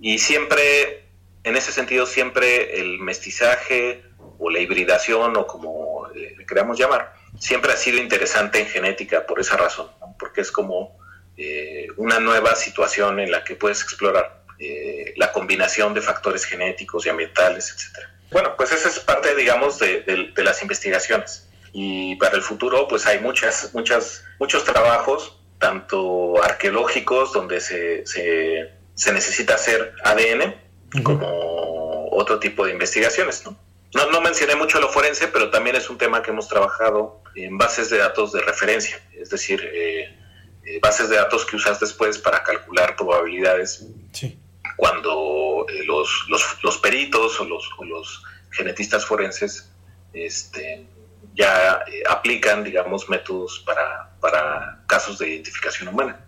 y 0.00 0.18
siempre, 0.18 1.08
en 1.44 1.56
ese 1.56 1.72
sentido, 1.72 2.06
siempre 2.06 2.80
el 2.80 2.98
mestizaje 3.00 4.04
o 4.38 4.50
la 4.50 4.58
hibridación 4.58 5.36
o 5.36 5.46
como 5.46 6.08
le 6.14 6.46
queramos 6.46 6.78
llamar, 6.78 7.14
siempre 7.38 7.72
ha 7.72 7.76
sido 7.76 7.98
interesante 7.98 8.60
en 8.60 8.66
genética 8.66 9.26
por 9.26 9.40
esa 9.40 9.56
razón, 9.56 9.88
porque 10.18 10.40
es 10.40 10.50
como 10.50 10.98
eh, 11.36 11.88
una 11.96 12.20
nueva 12.20 12.54
situación 12.54 13.20
en 13.20 13.30
la 13.30 13.44
que 13.44 13.54
puedes 13.54 13.82
explorar 13.82 14.42
eh, 14.58 15.14
la 15.16 15.32
combinación 15.32 15.94
de 15.94 16.00
factores 16.00 16.44
genéticos 16.44 17.06
y 17.06 17.10
ambientales, 17.10 17.70
etc. 17.70 18.06
Bueno, 18.30 18.54
pues 18.56 18.72
esa 18.72 18.88
es 18.88 18.98
parte, 19.00 19.34
digamos, 19.34 19.78
de, 19.78 20.02
de, 20.34 20.44
las 20.44 20.60
investigaciones. 20.62 21.48
Y 21.72 22.16
para 22.16 22.36
el 22.36 22.42
futuro, 22.42 22.88
pues 22.88 23.06
hay 23.06 23.20
muchas, 23.20 23.72
muchas, 23.74 24.24
muchos 24.38 24.64
trabajos, 24.64 25.40
tanto 25.58 26.42
arqueológicos, 26.42 27.32
donde 27.32 27.60
se, 27.60 28.06
se 28.06 28.78
se 28.98 29.12
necesita 29.12 29.54
hacer 29.54 29.94
ADN 30.02 30.56
como 31.04 32.08
otro 32.10 32.40
tipo 32.40 32.66
de 32.66 32.72
investigaciones, 32.72 33.44
¿no? 33.44 33.56
¿No? 33.94 34.20
mencioné 34.20 34.56
mucho 34.56 34.80
lo 34.80 34.88
forense, 34.88 35.28
pero 35.28 35.50
también 35.50 35.76
es 35.76 35.88
un 35.88 35.98
tema 35.98 36.22
que 36.22 36.30
hemos 36.30 36.48
trabajado 36.48 37.22
en 37.34 37.56
bases 37.56 37.90
de 37.90 37.98
datos 37.98 38.32
de 38.32 38.40
referencia, 38.40 39.00
es 39.12 39.30
decir, 39.30 39.60
eh, 39.72 40.16
eh, 40.64 40.78
bases 40.80 41.08
de 41.08 41.16
datos 41.16 41.46
que 41.46 41.56
usas 41.56 41.80
después 41.80 42.18
para 42.18 42.42
calcular 42.42 42.96
probabilidades 42.96 43.86
Sí. 44.12 44.38
cuando 44.76 45.66
eh, 45.68 45.84
los, 45.86 46.26
los, 46.28 46.42
los 46.62 46.78
peritos 46.78 47.40
o 47.40 47.44
los, 47.44 47.68
o 47.78 47.84
los 47.84 48.22
genetistas 48.50 49.04
forenses 49.04 49.70
este, 50.12 50.86
ya 51.34 51.80
eh, 51.86 52.02
aplican, 52.08 52.64
digamos, 52.64 53.08
métodos 53.08 53.62
para, 53.64 54.10
para 54.20 54.82
casos 54.86 55.18
de 55.18 55.28
identificación 55.30 55.88
humana. 55.88 56.20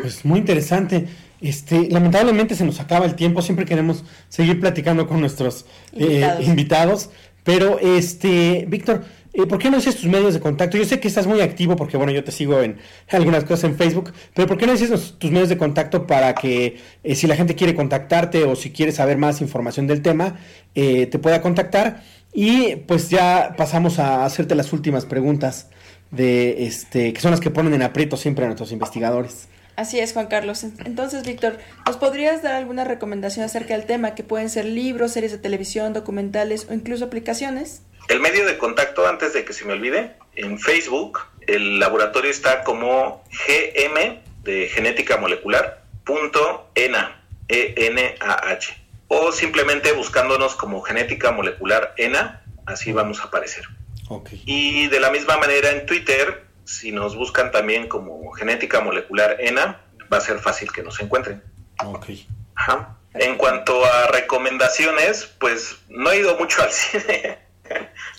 Pues 0.00 0.24
muy 0.24 0.38
interesante. 0.38 1.08
Este, 1.42 1.88
lamentablemente 1.90 2.54
se 2.54 2.64
nos 2.64 2.80
acaba 2.80 3.04
el 3.04 3.14
tiempo. 3.14 3.42
Siempre 3.42 3.66
queremos 3.66 4.04
seguir 4.28 4.60
platicando 4.60 5.06
con 5.06 5.20
nuestros 5.20 5.66
eh, 5.92 6.26
Invitados. 6.40 7.10
Pero, 7.44 7.78
este, 7.80 8.64
Víctor, 8.68 9.04
eh, 9.34 9.46
¿por 9.46 9.58
qué 9.58 9.70
no 9.70 9.76
dices 9.76 9.96
tus 9.96 10.06
medios 10.06 10.34
de 10.34 10.40
contacto? 10.40 10.76
Yo 10.76 10.84
sé 10.84 11.00
que 11.00 11.08
estás 11.08 11.26
muy 11.26 11.40
activo 11.40 11.74
porque, 11.74 11.96
bueno, 11.96 12.12
yo 12.12 12.22
te 12.22 12.30
sigo 12.30 12.60
en 12.60 12.78
algunas 13.10 13.44
cosas 13.44 13.64
en 13.64 13.76
Facebook, 13.76 14.12
pero 14.34 14.46
¿por 14.46 14.58
qué 14.58 14.66
no 14.66 14.72
dices 14.72 15.14
tus 15.18 15.30
medios 15.30 15.48
de 15.48 15.56
contacto 15.56 16.06
para 16.06 16.34
que 16.34 16.78
eh, 17.02 17.14
si 17.14 17.26
la 17.26 17.34
gente 17.34 17.54
quiere 17.54 17.74
contactarte 17.74 18.44
o 18.44 18.54
si 18.54 18.70
quiere 18.70 18.92
saber 18.92 19.16
más 19.16 19.40
información 19.40 19.86
del 19.86 20.02
tema, 20.02 20.38
eh, 20.74 21.06
te 21.06 21.18
pueda 21.18 21.40
contactar? 21.40 22.02
Y 22.34 22.76
pues 22.76 23.10
ya 23.10 23.54
pasamos 23.56 23.98
a 23.98 24.24
hacerte 24.24 24.54
las 24.54 24.72
últimas 24.72 25.06
preguntas 25.06 25.68
de 26.10 26.66
este 26.66 27.12
que 27.14 27.20
son 27.20 27.30
las 27.30 27.40
que 27.40 27.50
ponen 27.50 27.72
en 27.72 27.82
aprieto 27.82 28.16
siempre 28.16 28.44
a 28.44 28.48
nuestros 28.48 28.70
investigadores. 28.70 29.48
Así 29.76 29.98
es, 30.00 30.12
Juan 30.12 30.26
Carlos. 30.26 30.64
Entonces, 30.64 31.24
Víctor, 31.24 31.58
¿nos 31.86 31.96
podrías 31.96 32.42
dar 32.42 32.54
alguna 32.54 32.84
recomendación 32.84 33.44
acerca 33.44 33.74
del 33.74 33.86
tema, 33.86 34.14
que 34.14 34.22
pueden 34.22 34.50
ser 34.50 34.66
libros, 34.66 35.12
series 35.12 35.32
de 35.32 35.38
televisión, 35.38 35.92
documentales 35.92 36.66
o 36.68 36.74
incluso 36.74 37.06
aplicaciones? 37.06 37.82
El 38.08 38.20
medio 38.20 38.44
de 38.44 38.58
contacto, 38.58 39.06
antes 39.06 39.32
de 39.32 39.44
que 39.44 39.52
se 39.52 39.64
me 39.64 39.72
olvide, 39.72 40.16
en 40.34 40.58
Facebook, 40.58 41.20
el 41.46 41.78
laboratorio 41.78 42.30
está 42.30 42.64
como 42.64 43.24
GM 43.46 44.20
de 44.42 44.68
genética 44.68 45.16
molecular, 45.16 45.82
punto 46.04 46.70
ENA, 46.74 47.24
E-N-A-H. 47.48 48.76
O 49.08 49.32
simplemente 49.32 49.92
buscándonos 49.92 50.54
como 50.54 50.82
genética 50.82 51.32
molecular 51.32 51.94
ENA, 51.96 52.42
así 52.66 52.92
vamos 52.92 53.20
a 53.20 53.24
aparecer. 53.24 53.64
Ok. 54.08 54.30
Y 54.46 54.88
de 54.88 55.00
la 55.00 55.10
misma 55.10 55.36
manera 55.38 55.70
en 55.70 55.86
Twitter, 55.86 56.44
si 56.64 56.92
nos 56.92 57.16
buscan 57.16 57.50
también 57.50 57.88
como 57.88 58.30
genética 58.32 58.80
molecular 58.80 59.36
ENA, 59.40 59.80
va 60.12 60.18
a 60.18 60.20
ser 60.20 60.38
fácil 60.38 60.70
que 60.72 60.82
nos 60.82 61.00
encuentren. 61.00 61.42
Ok. 61.84 62.06
Ajá. 62.54 62.98
En 63.14 63.36
cuanto 63.36 63.84
a 63.84 64.06
recomendaciones, 64.08 65.26
pues 65.38 65.76
no 65.88 66.10
he 66.12 66.18
ido 66.20 66.36
mucho 66.38 66.62
al 66.62 66.70
cine, 66.72 67.38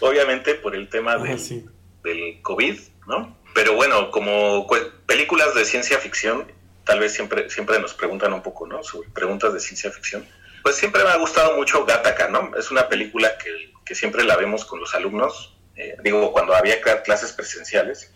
obviamente 0.02 0.56
por 0.56 0.76
el 0.76 0.90
tema 0.90 1.14
Ajá, 1.14 1.24
del, 1.24 1.40
sí. 1.40 1.66
del 2.04 2.42
COVID, 2.42 2.80
¿no? 3.08 3.38
Pero 3.56 3.74
bueno, 3.76 4.10
como 4.12 4.68
películas 5.06 5.54
de 5.56 5.66
ciencia 5.66 5.98
ficción, 6.00 6.52
tal 6.86 7.00
vez 7.00 7.14
siempre, 7.14 7.50
siempre 7.50 7.80
nos 7.80 7.94
preguntan 7.94 8.34
un 8.34 8.42
poco, 8.42 8.66
¿no? 8.68 8.84
Sobre 8.84 9.10
preguntas 9.10 9.54
de 9.54 9.60
ciencia 9.60 9.92
ficción. 9.92 10.26
Pues 10.64 10.76
siempre 10.76 11.04
me 11.04 11.10
ha 11.10 11.18
gustado 11.18 11.56
mucho 11.58 11.86
Gattaca, 11.86 12.30
¿no? 12.30 12.52
Es 12.58 12.72
una 12.72 12.88
película 12.90 13.38
que, 13.38 13.72
que 13.86 13.96
siempre 13.96 14.24
la 14.24 14.36
vemos 14.38 14.66
con 14.66 14.80
los 14.80 14.94
alumnos, 14.96 15.56
eh, 15.76 15.96
digo, 16.04 16.32
cuando 16.32 16.56
había 16.56 16.82
cla- 16.82 17.04
clases 17.04 17.32
presenciales. 17.32 18.12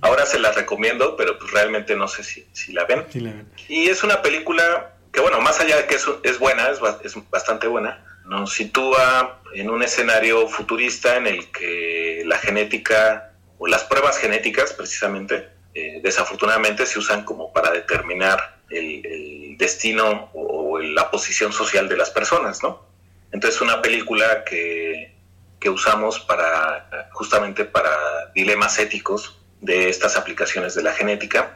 Ahora 0.00 0.26
se 0.26 0.38
las 0.38 0.54
recomiendo, 0.54 1.16
pero 1.16 1.38
pues 1.38 1.50
realmente 1.52 1.96
no 1.96 2.08
sé 2.08 2.22
si, 2.24 2.46
si 2.52 2.72
la 2.72 2.84
ven. 2.84 3.04
Sí, 3.10 3.20
la 3.20 3.32
verdad. 3.32 3.52
Y 3.68 3.88
es 3.88 4.02
una 4.02 4.22
película 4.22 4.94
que, 5.12 5.20
bueno, 5.20 5.40
más 5.40 5.60
allá 5.60 5.76
de 5.76 5.86
que 5.86 5.96
es, 5.96 6.06
es 6.22 6.38
buena, 6.38 6.68
es, 6.70 6.78
es 7.04 7.30
bastante 7.30 7.66
buena, 7.66 8.04
nos 8.26 8.52
sitúa 8.52 9.40
en 9.54 9.70
un 9.70 9.82
escenario 9.82 10.46
futurista 10.48 11.16
en 11.16 11.26
el 11.26 11.50
que 11.50 12.22
la 12.26 12.38
genética 12.38 13.32
o 13.58 13.66
las 13.66 13.84
pruebas 13.84 14.18
genéticas, 14.18 14.72
precisamente, 14.72 15.48
eh, 15.74 16.00
desafortunadamente 16.02 16.86
se 16.86 16.98
usan 16.98 17.24
como 17.24 17.52
para 17.52 17.70
determinar 17.72 18.58
el, 18.70 19.04
el 19.04 19.56
destino 19.58 20.30
o, 20.32 20.74
o 20.74 20.78
la 20.78 21.10
posición 21.10 21.52
social 21.52 21.88
de 21.88 21.96
las 21.96 22.10
personas, 22.10 22.62
¿no? 22.62 22.86
Entonces, 23.32 23.60
una 23.60 23.82
película 23.82 24.44
que, 24.44 25.14
que 25.60 25.70
usamos 25.70 26.20
para 26.20 27.10
justamente 27.12 27.64
para 27.64 27.90
dilemas 28.34 28.78
éticos 28.78 29.39
de 29.60 29.88
estas 29.88 30.16
aplicaciones 30.16 30.74
de 30.74 30.82
la 30.82 30.92
genética 30.92 31.54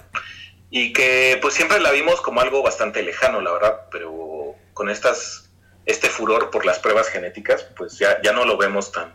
y 0.71 0.93
que 0.93 1.39
pues 1.41 1.55
siempre 1.55 1.81
la 1.81 1.93
vimos 1.93 2.21
como 2.21 2.41
algo 2.41 2.63
bastante 2.63 3.03
lejano, 3.03 3.41
la 3.41 3.53
verdad, 3.53 3.81
pero 3.91 4.57
con 4.73 4.91
estas 4.91 5.51
este 5.87 6.09
furor 6.09 6.51
por 6.51 6.65
las 6.65 6.79
pruebas 6.79 7.09
genéticas, 7.09 7.67
pues 7.77 7.99
ya, 7.99 8.21
ya 8.23 8.33
no 8.33 8.45
lo 8.45 8.57
vemos 8.57 8.91
tan, 8.91 9.13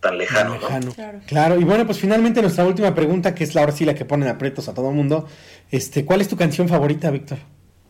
tan 0.00 0.16
lejano, 0.16 0.54
¿no? 0.54 0.60
Lejano. 0.60 0.92
Claro. 0.94 1.20
Claro. 1.26 1.60
y 1.60 1.64
bueno, 1.64 1.84
pues 1.84 1.98
finalmente 1.98 2.40
nuestra 2.40 2.64
última 2.64 2.94
pregunta, 2.94 3.34
que 3.34 3.44
es 3.44 3.54
la 3.54 3.62
ahora 3.62 3.72
sí 3.72 3.84
la 3.84 3.94
que 3.94 4.04
ponen 4.04 4.28
aprietos 4.28 4.68
a 4.68 4.74
todo 4.74 4.90
el 4.90 4.94
mundo. 4.94 5.28
Este, 5.70 6.04
¿cuál 6.04 6.20
es 6.20 6.28
tu 6.28 6.36
canción 6.36 6.68
favorita, 6.68 7.10
Víctor? 7.10 7.38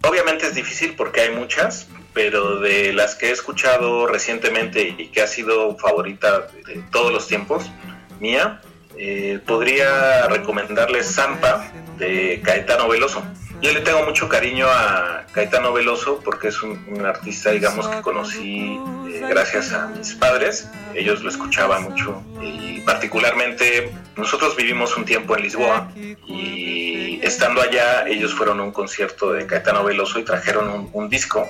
Obviamente 0.03 0.47
es 0.47 0.55
difícil 0.55 0.95
porque 0.97 1.21
hay 1.21 1.35
muchas, 1.35 1.89
pero 2.15 2.59
de 2.59 2.93
las 2.95 3.15
que 3.15 3.29
he 3.29 3.33
escuchado 3.33 4.07
recientemente 4.07 4.95
y 4.99 5.09
que 5.09 5.21
ha 5.21 5.27
sido 5.27 5.77
favorita 5.77 6.49
de 6.67 6.83
todos 6.91 7.13
los 7.13 7.27
tiempos, 7.29 7.71
mía, 8.19 8.63
eh, 8.97 9.39
podría 9.47 10.27
recomendarles 10.29 11.15
Zampa 11.15 11.71
de 11.99 12.41
Caetano 12.45 12.89
Veloso. 12.89 13.23
Yo 13.63 13.73
le 13.73 13.81
tengo 13.81 14.03
mucho 14.05 14.29
cariño 14.29 14.67
a 14.69 15.27
Caetano 15.33 15.73
Veloso 15.73 16.21
porque 16.25 16.49
es 16.49 16.63
un, 16.63 16.83
un 16.89 17.05
artista, 17.05 17.51
digamos, 17.51 17.87
que 17.89 18.01
conocí 18.01 18.81
eh, 19.09 19.23
gracias 19.29 19.73
a 19.73 19.89
mis 19.89 20.15
padres. 20.15 20.69
Ellos 20.95 21.23
lo 21.23 21.29
escuchaban 21.29 21.83
mucho 21.83 22.23
y 22.41 22.81
particularmente 22.81 23.93
nosotros 24.17 24.57
vivimos 24.57 24.97
un 24.97 25.05
tiempo 25.05 25.37
en 25.37 25.43
Lisboa 25.43 25.93
y 26.27 27.21
estando 27.23 27.61
allá 27.61 28.09
ellos 28.09 28.35
fueron 28.35 28.61
a 28.61 28.63
un 28.63 28.73
concierto 28.73 29.33
de 29.33 29.47
Caetano 29.47 29.85
Veloso 29.85 30.19
y 30.19 30.25
trajeron 30.25 30.71
un, 30.71 30.91
un 30.93 31.09
disco 31.11 31.47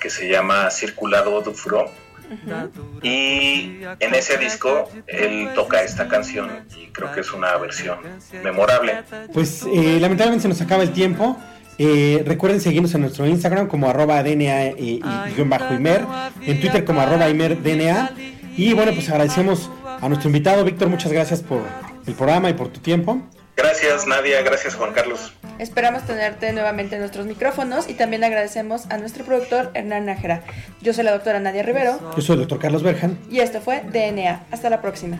que 0.00 0.08
se 0.10 0.28
llama 0.28 0.70
Circulado 0.70 1.40
do 1.42 1.52
y 3.02 3.80
en 4.00 4.14
ese 4.14 4.38
disco 4.38 4.90
él 5.06 5.48
toca 5.54 5.82
esta 5.82 6.08
canción 6.08 6.50
y 6.76 6.88
creo 6.88 7.12
que 7.12 7.20
es 7.20 7.32
una 7.32 7.56
versión 7.56 7.98
memorable. 8.42 9.02
Pues 9.32 9.64
eh, 9.64 9.98
lamentablemente 10.00 10.42
se 10.42 10.48
nos 10.48 10.60
acaba 10.60 10.82
el 10.82 10.92
tiempo. 10.92 11.36
Eh, 11.78 12.22
recuerden 12.26 12.60
seguirnos 12.60 12.94
en 12.94 13.00
nuestro 13.02 13.26
Instagram 13.26 13.66
como 13.66 13.88
arroba 13.88 14.22
DNA 14.22 14.66
y, 14.78 15.00
y 15.02 15.34
guion 15.34 15.48
bajo 15.48 15.74
Imer, 15.74 16.04
en 16.42 16.60
Twitter 16.60 16.84
como 16.84 17.00
arroba 17.00 17.28
Imer 17.28 17.62
DNA. 17.62 18.12
Y 18.56 18.74
bueno, 18.74 18.92
pues 18.92 19.08
agradecemos 19.08 19.70
a 20.00 20.08
nuestro 20.08 20.28
invitado, 20.28 20.64
Víctor, 20.64 20.88
muchas 20.88 21.12
gracias 21.12 21.42
por 21.42 21.62
el 22.06 22.14
programa 22.14 22.50
y 22.50 22.54
por 22.54 22.68
tu 22.68 22.80
tiempo. 22.80 23.22
Gracias 23.56 24.06
Nadia, 24.06 24.42
gracias 24.42 24.74
Juan 24.74 24.92
Carlos. 24.92 25.32
Esperamos 25.58 26.02
tenerte 26.04 26.52
nuevamente 26.52 26.96
en 26.96 27.00
nuestros 27.00 27.26
micrófonos 27.26 27.88
y 27.88 27.94
también 27.94 28.24
agradecemos 28.24 28.90
a 28.90 28.98
nuestro 28.98 29.24
productor 29.24 29.70
Hernán 29.74 30.06
Nájera. 30.06 30.42
Yo 30.80 30.92
soy 30.92 31.04
la 31.04 31.12
doctora 31.12 31.38
Nadia 31.40 31.62
Rivero 31.62 31.98
Yo 32.16 32.22
soy 32.22 32.34
el 32.34 32.40
doctor 32.40 32.58
Carlos 32.58 32.82
Berjan. 32.82 33.18
y 33.30 33.38
esto 33.40 33.60
fue 33.60 33.82
DNA. 33.82 34.44
Hasta 34.50 34.70
la 34.70 34.80
próxima. 34.80 35.18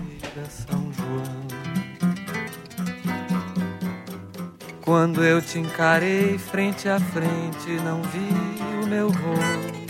Quando 4.85 5.25
eu 5.25 5.41
te 5.41 5.59
encarei 5.61 6.37
frente 6.39 6.89
a 6.89 6.99
frente, 6.99 7.71
não 7.85 8.03
vi 8.03 8.83
o 8.83 8.87
meu 8.87 9.09
rosto. 9.09 9.83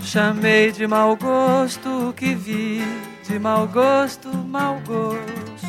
Chamei 0.00 0.72
de 0.72 0.86
mau 0.86 1.14
gosto 1.16 2.08
o 2.08 2.12
que 2.14 2.34
vi, 2.34 2.82
de 3.28 3.38
mau 3.38 3.66
gosto, 3.66 4.30
mau 4.30 4.80
gosto. 4.86 5.68